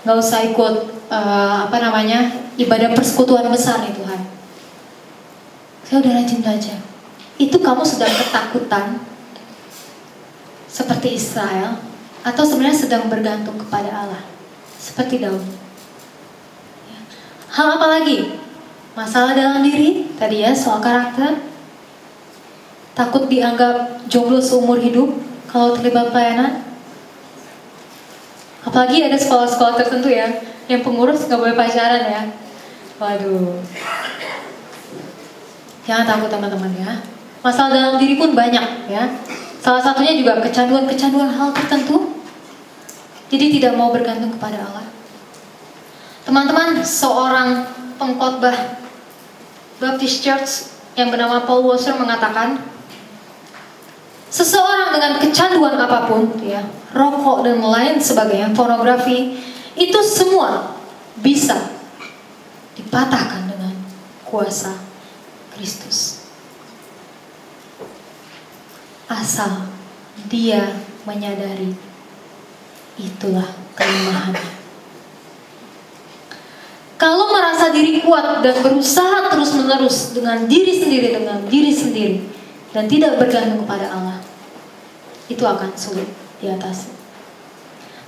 [0.00, 0.74] nggak usah ikut
[1.12, 4.20] uh, apa namanya ibadah persekutuan besar nih Tuhan.
[5.88, 6.78] Saya udah rajin belajar.
[7.40, 9.00] Itu kamu sedang ketakutan
[10.68, 11.80] seperti Israel
[12.20, 14.22] atau sebenarnya sedang bergantung kepada Allah
[14.76, 15.40] seperti Daud.
[16.86, 16.98] Ya.
[17.56, 18.38] Hal apa lagi?
[18.92, 21.40] Masalah dalam diri tadi ya soal karakter.
[22.92, 25.16] Takut dianggap jomblo seumur hidup
[25.48, 26.70] kalau terlibat pelayanan
[28.60, 30.28] Apalagi ada sekolah-sekolah tertentu ya,
[30.68, 32.22] yang pengurus nggak boleh pacaran ya.
[33.00, 33.56] Waduh.
[35.88, 37.00] Jangan takut teman-teman ya.
[37.40, 39.08] Masalah dalam diri pun banyak ya.
[39.64, 42.12] Salah satunya juga kecanduan-kecanduan hal tertentu.
[43.32, 44.84] Jadi tidak mau bergantung kepada Allah.
[46.28, 47.64] Teman-teman, seorang
[47.96, 48.76] pengkhotbah
[49.80, 52.60] Baptist Church yang bernama Paul Wasser mengatakan,
[54.30, 56.62] Seseorang dengan kecanduan apa pun, ya,
[56.94, 59.40] rokok dan lain sebagainya, pornografi,
[59.74, 60.76] itu semua
[61.18, 61.79] bisa
[62.78, 63.74] dipatahkan dengan
[64.26, 64.78] kuasa
[65.54, 66.28] Kristus.
[69.10, 69.66] Asal
[70.30, 71.74] dia menyadari
[72.94, 74.60] itulah kelemahannya.
[77.00, 82.16] Kalau merasa diri kuat dan berusaha terus-menerus dengan diri sendiri dengan diri sendiri
[82.76, 84.20] dan tidak bergantung kepada Allah,
[85.32, 86.06] itu akan sulit
[86.44, 86.92] diatasi.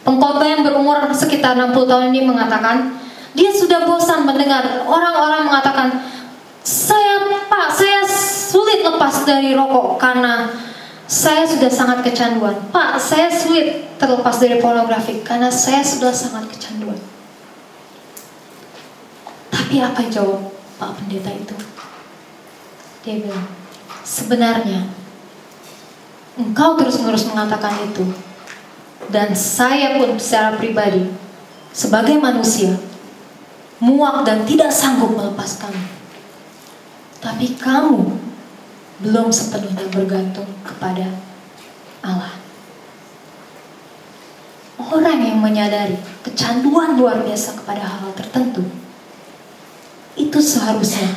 [0.05, 3.02] Pengkhotbah yang berumur sekitar 60 tahun ini mengatakan,
[3.33, 5.89] dia sudah bosan mendengar orang-orang mengatakan,
[6.63, 8.05] saya Pak, saya
[8.53, 10.53] sulit lepas dari rokok karena
[11.09, 12.57] saya sudah sangat kecanduan.
[12.73, 16.97] Pak, saya sulit terlepas dari pornografi karena saya sudah sangat kecanduan.
[19.53, 21.57] Tapi apa jawab Pak Pendeta itu?
[23.03, 23.49] Dia bilang,
[24.05, 24.89] sebenarnya
[26.37, 28.09] engkau terus-menerus mengatakan itu.
[29.13, 31.11] Dan saya pun secara pribadi,
[31.75, 32.79] sebagai manusia,
[33.83, 35.75] muak dan tidak sanggup melepaskan.
[37.19, 38.15] Tapi kamu
[39.03, 41.11] belum sepenuhnya bergantung kepada
[42.07, 42.39] Allah.
[44.79, 48.63] Orang yang menyadari kecanduan luar biasa kepada hal-hal tertentu
[50.15, 51.09] itu seharusnya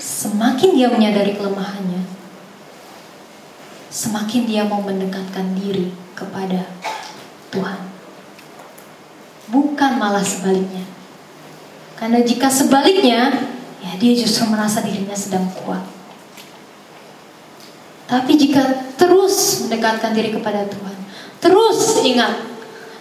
[0.00, 2.02] semakin dia menyadari kelemahannya,
[3.92, 6.66] semakin dia mau mendekatkan diri kepada
[7.52, 7.80] Tuhan.
[9.52, 11.03] Bukan malah sebaliknya.
[11.94, 13.30] Karena jika sebaliknya,
[13.78, 15.82] ya dia justru merasa dirinya sedang kuat.
[18.04, 20.96] Tapi jika terus mendekatkan diri kepada Tuhan,
[21.40, 22.36] terus ingat,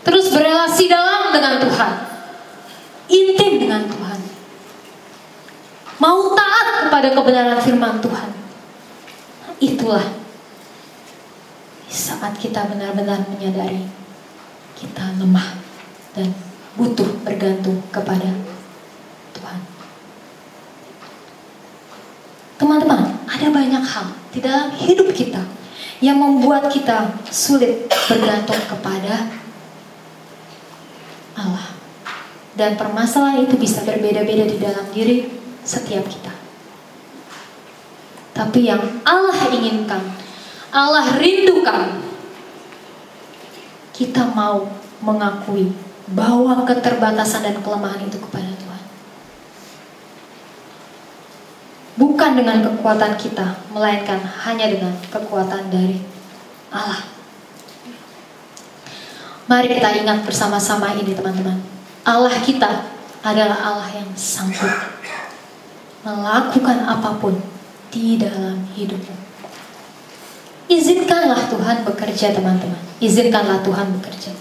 [0.06, 1.94] terus berelasi dalam dengan Tuhan,
[3.12, 4.20] intim dengan Tuhan,
[6.00, 8.30] mau taat kepada kebenaran firman Tuhan.
[9.60, 10.08] Itulah
[11.94, 13.86] saat kita benar-benar menyadari
[14.74, 15.60] kita lemah
[16.18, 16.32] dan
[16.74, 18.53] butuh bergantung kepada
[22.58, 25.44] Teman-teman, ada banyak hal di dalam hidup kita
[26.00, 29.28] yang membuat kita sulit bergantung kepada
[31.36, 31.68] Allah.
[32.54, 35.26] Dan permasalahan itu bisa berbeda-beda di dalam diri
[35.66, 36.34] setiap kita.
[38.34, 40.02] Tapi yang Allah inginkan,
[40.70, 42.02] Allah rindukan,
[43.94, 44.70] kita mau
[45.02, 45.70] mengakui
[46.12, 48.84] bahwa keterbatasan dan kelemahan itu kepada Tuhan.
[51.94, 54.18] Bukan dengan kekuatan kita, melainkan
[54.48, 56.02] hanya dengan kekuatan dari
[56.74, 57.06] Allah.
[59.46, 61.62] Mari kita ingat bersama-sama ini teman-teman.
[62.02, 62.90] Allah kita
[63.22, 64.94] adalah Allah yang sanggup
[66.04, 67.40] melakukan apa pun
[67.88, 69.16] di dalam hidupmu.
[70.68, 72.80] Izinkanlah Tuhan bekerja teman-teman.
[73.00, 74.32] Izinkanlah Tuhan bekerja.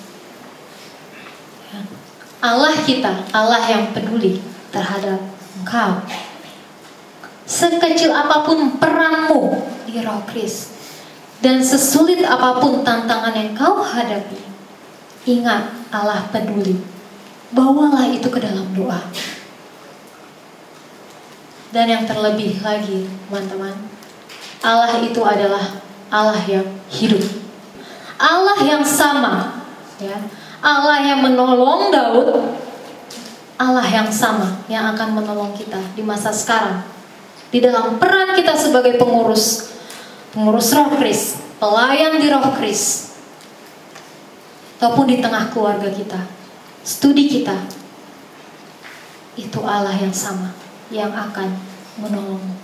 [1.71, 1.81] Ya.
[2.43, 4.43] Allah kita, Allah yang peduli
[4.75, 5.21] terhadap
[5.63, 6.03] engkau.
[7.43, 10.71] Sekecil apa pun peranmu di roh Kris
[11.43, 14.39] dan sesulit apa pun tantangan yang kau hadapi,
[15.27, 16.93] ingat Allah peduli
[17.53, 18.99] bawalah itu ke dalam doa.
[21.73, 23.73] Dan yang terlebih lagi, teman-teman,
[24.61, 25.81] Allah itu adalah
[26.13, 27.25] Allah yang hidup.
[28.21, 29.65] Allah yang sama,
[29.97, 30.21] ya.
[30.63, 32.29] Allah yang menolong Daud,
[33.57, 36.92] Allah yang sama yang akan menolong kita di masa sekarang.
[37.53, 39.77] Di dalam peran kita sebagai pengurus,
[40.33, 43.13] pengurus Roh Kris, pelayan di Roh Kris,
[44.81, 46.17] ataupun di tengah keluarga kita,
[46.81, 47.55] studi kita,
[49.37, 50.57] itu Allah yang sama
[50.89, 51.53] yang akan
[52.01, 52.57] menolongmu.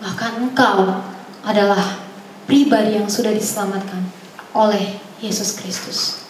[0.00, 1.04] Bahkan engkau
[1.44, 2.00] adalah
[2.48, 4.08] pribadi yang sudah diselamatkan
[4.56, 6.24] oleh Yesus Kristus.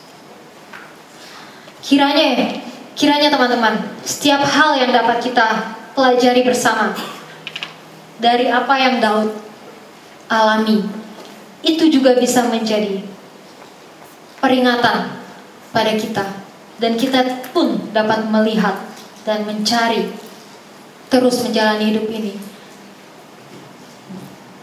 [1.78, 2.58] Kiranya,
[2.98, 6.92] kiranya teman-teman, setiap hal yang dapat kita pelajari bersama
[8.18, 9.30] dari apa yang Daud
[10.26, 10.82] alami,
[11.62, 13.00] itu juga bisa menjadi
[14.42, 15.16] peringatan
[15.70, 16.26] pada kita
[16.82, 18.82] dan kita pun dapat melihat
[19.24, 20.12] dan mencari
[21.08, 22.34] terus menjalani hidup ini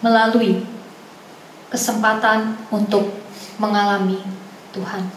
[0.03, 0.65] melalui
[1.71, 3.07] kesempatan untuk
[3.55, 4.19] mengalami
[4.75, 5.07] Tuhan.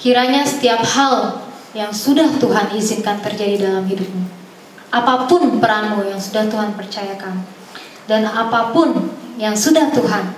[0.00, 1.44] Kiranya setiap hal
[1.76, 4.39] yang sudah Tuhan izinkan terjadi dalam hidupmu,
[4.90, 7.46] apa pun peranmu yang sudah Tuhan percayakan,
[8.10, 10.34] dan apa pun yang sudah Tuhan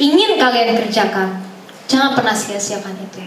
[0.00, 1.44] ingin kalian kerjakan,
[1.84, 3.20] jangan pernah sia-siakan itu.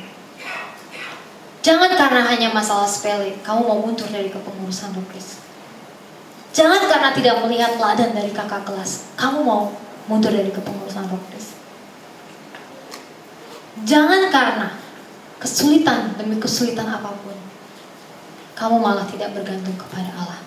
[1.64, 5.40] Jangan karena hanya masalah sepele, kamu mau mundur dari kepengurusan Rukris.
[6.52, 9.72] Jangan karena tidak melihat teladan dari kakak kelas, kamu mau
[10.12, 11.56] mundur dari kepengurusan Rukris.
[13.88, 14.76] Jangan karena
[15.40, 17.38] kesulitan demi kesulitan apa pun,
[18.60, 20.43] kamu malah tidak bergantung kepada Allah.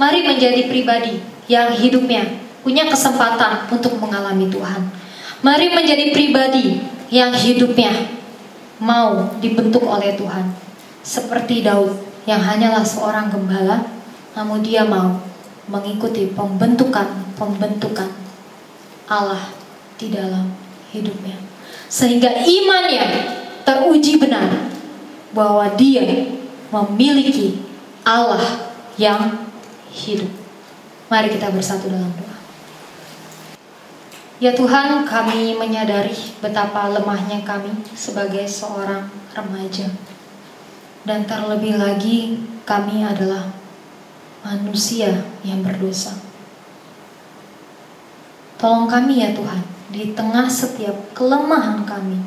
[0.00, 1.20] Mari menjadi pribadi
[1.50, 2.24] yang hidupnya
[2.62, 4.88] punya kesempatan untuk mengalami Tuhan.
[5.42, 6.78] Mari menjadi pribadi
[7.10, 7.90] yang hidupnya
[8.78, 10.54] mau dibentuk oleh Tuhan.
[11.02, 13.82] Seperti Daud yang hanyalah seorang gembala,
[14.38, 15.18] namun dia mau
[15.66, 18.10] mengikuti pembentukan-pembentukan
[19.10, 19.50] Allah
[19.98, 20.54] di dalam
[20.94, 21.36] hidupnya.
[21.90, 23.04] Sehingga imannya
[23.66, 24.72] teruji benar
[25.34, 26.32] bahwa dia
[26.70, 27.60] memiliki
[28.06, 29.51] Allah yang
[29.92, 30.32] hidup.
[31.12, 32.36] Mari kita bersatu dalam doa.
[34.42, 39.86] Ya Tuhan, kami menyadari betapa lemahnya kami sebagai seorang remaja.
[41.06, 43.54] Dan terlebih lagi, kami adalah
[44.42, 46.18] manusia yang berdosa.
[48.58, 49.62] Tolong kami ya Tuhan,
[49.94, 52.18] di tengah setiap kelemahan kami,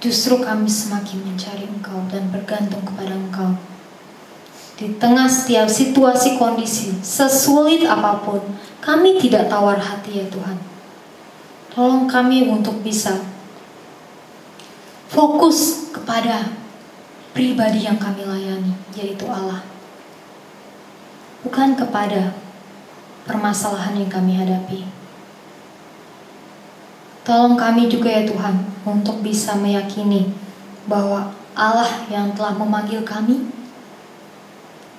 [0.00, 3.75] justru kami semakin mencari Engkau dan bergantung kepada Engkau.
[4.76, 8.44] Di tengah setiap situasi kondisi, sesulit apa pun,
[8.84, 10.76] kami tidak tawar hati ya Tuhan
[11.76, 13.20] Tolong kami untuk bisa
[15.12, 16.48] fokus kepada
[17.36, 19.60] pribadi yang kami layani, yaitu Allah.
[21.44, 22.32] Bukan kepada
[23.28, 24.88] permasalahan yang kami hadapi.
[27.28, 28.56] Tolong kami juga ya Tuhan
[28.88, 30.32] untuk bisa meyakini
[30.88, 33.52] bahwa Allah yang telah memanggil kami,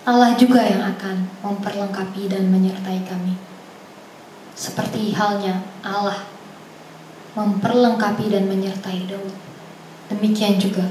[0.07, 3.35] Allah juga yang akan memperlengkapi dan menyertai kami.
[4.55, 6.23] Seperti halnya Allah
[7.35, 9.35] memperlengkapi dan menyertai Daud.
[10.07, 10.87] Demikian juga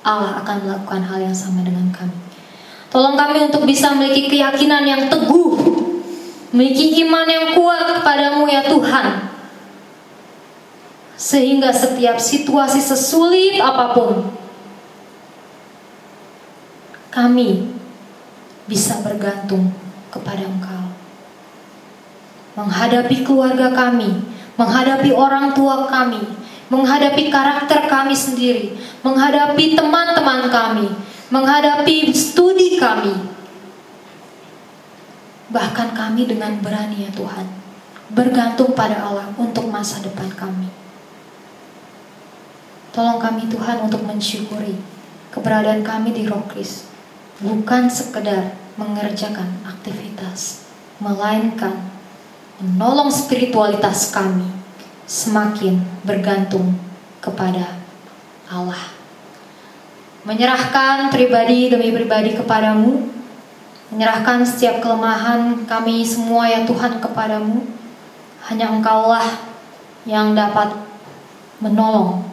[0.00, 2.16] Allah akan melakukan hal yang sama dengan kami.
[2.88, 5.60] Tolong kami untuk bisa memiliki keyakinan yang teguh,
[6.56, 9.28] memiliki iman yang kuat kepadamu ya Tuhan.
[11.20, 14.32] Sehingga setiap situasi sesulit apa pun,
[17.12, 17.83] kami
[18.64, 19.72] bisa bergantung
[20.08, 20.84] kepada Engkau.
[22.54, 26.22] Menghadapi keluarga kami, menghadapi orang tua kami,
[26.70, 30.86] menghadapi karakter kami sendiri, menghadapi teman-teman kami,
[31.34, 33.34] menghadapi studi kami.
[35.50, 37.46] Bahkan kami dengan berani ya Tuhan,
[38.14, 40.70] bergantung pada Allah untuk masa depan kami.
[42.94, 44.78] Tolong kami Tuhan untuk mensyukuri
[45.34, 46.93] keberadaan kami di Rokris,
[47.42, 50.66] bukan sekedar mengerjakan aktivitas,
[51.02, 51.90] melainkan
[52.62, 54.46] menolong spiritualitas kami
[55.06, 56.78] semakin bergantung
[57.18, 57.78] kepada
[58.46, 58.94] Allah.
[60.24, 63.10] Menyerahkan pribadi demi pribadi kepadamu,
[63.92, 67.66] menyerahkan setiap kelemahan kami semua ya Tuhan kepadamu.
[68.44, 69.24] Hanya Engkaulah
[70.04, 70.76] yang dapat
[71.60, 72.24] menolong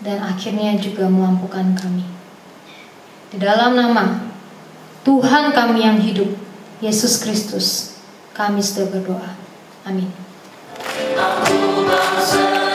[0.00, 2.19] dan akhirnya juga memampukan kami
[3.30, 4.30] di dalam nama
[5.06, 6.28] Tuhan kami yang hidup,
[6.82, 7.96] Yesus Kristus,
[8.36, 9.30] kami sudah berdoa.
[9.86, 10.10] Amin.
[11.16, 12.69] Aku.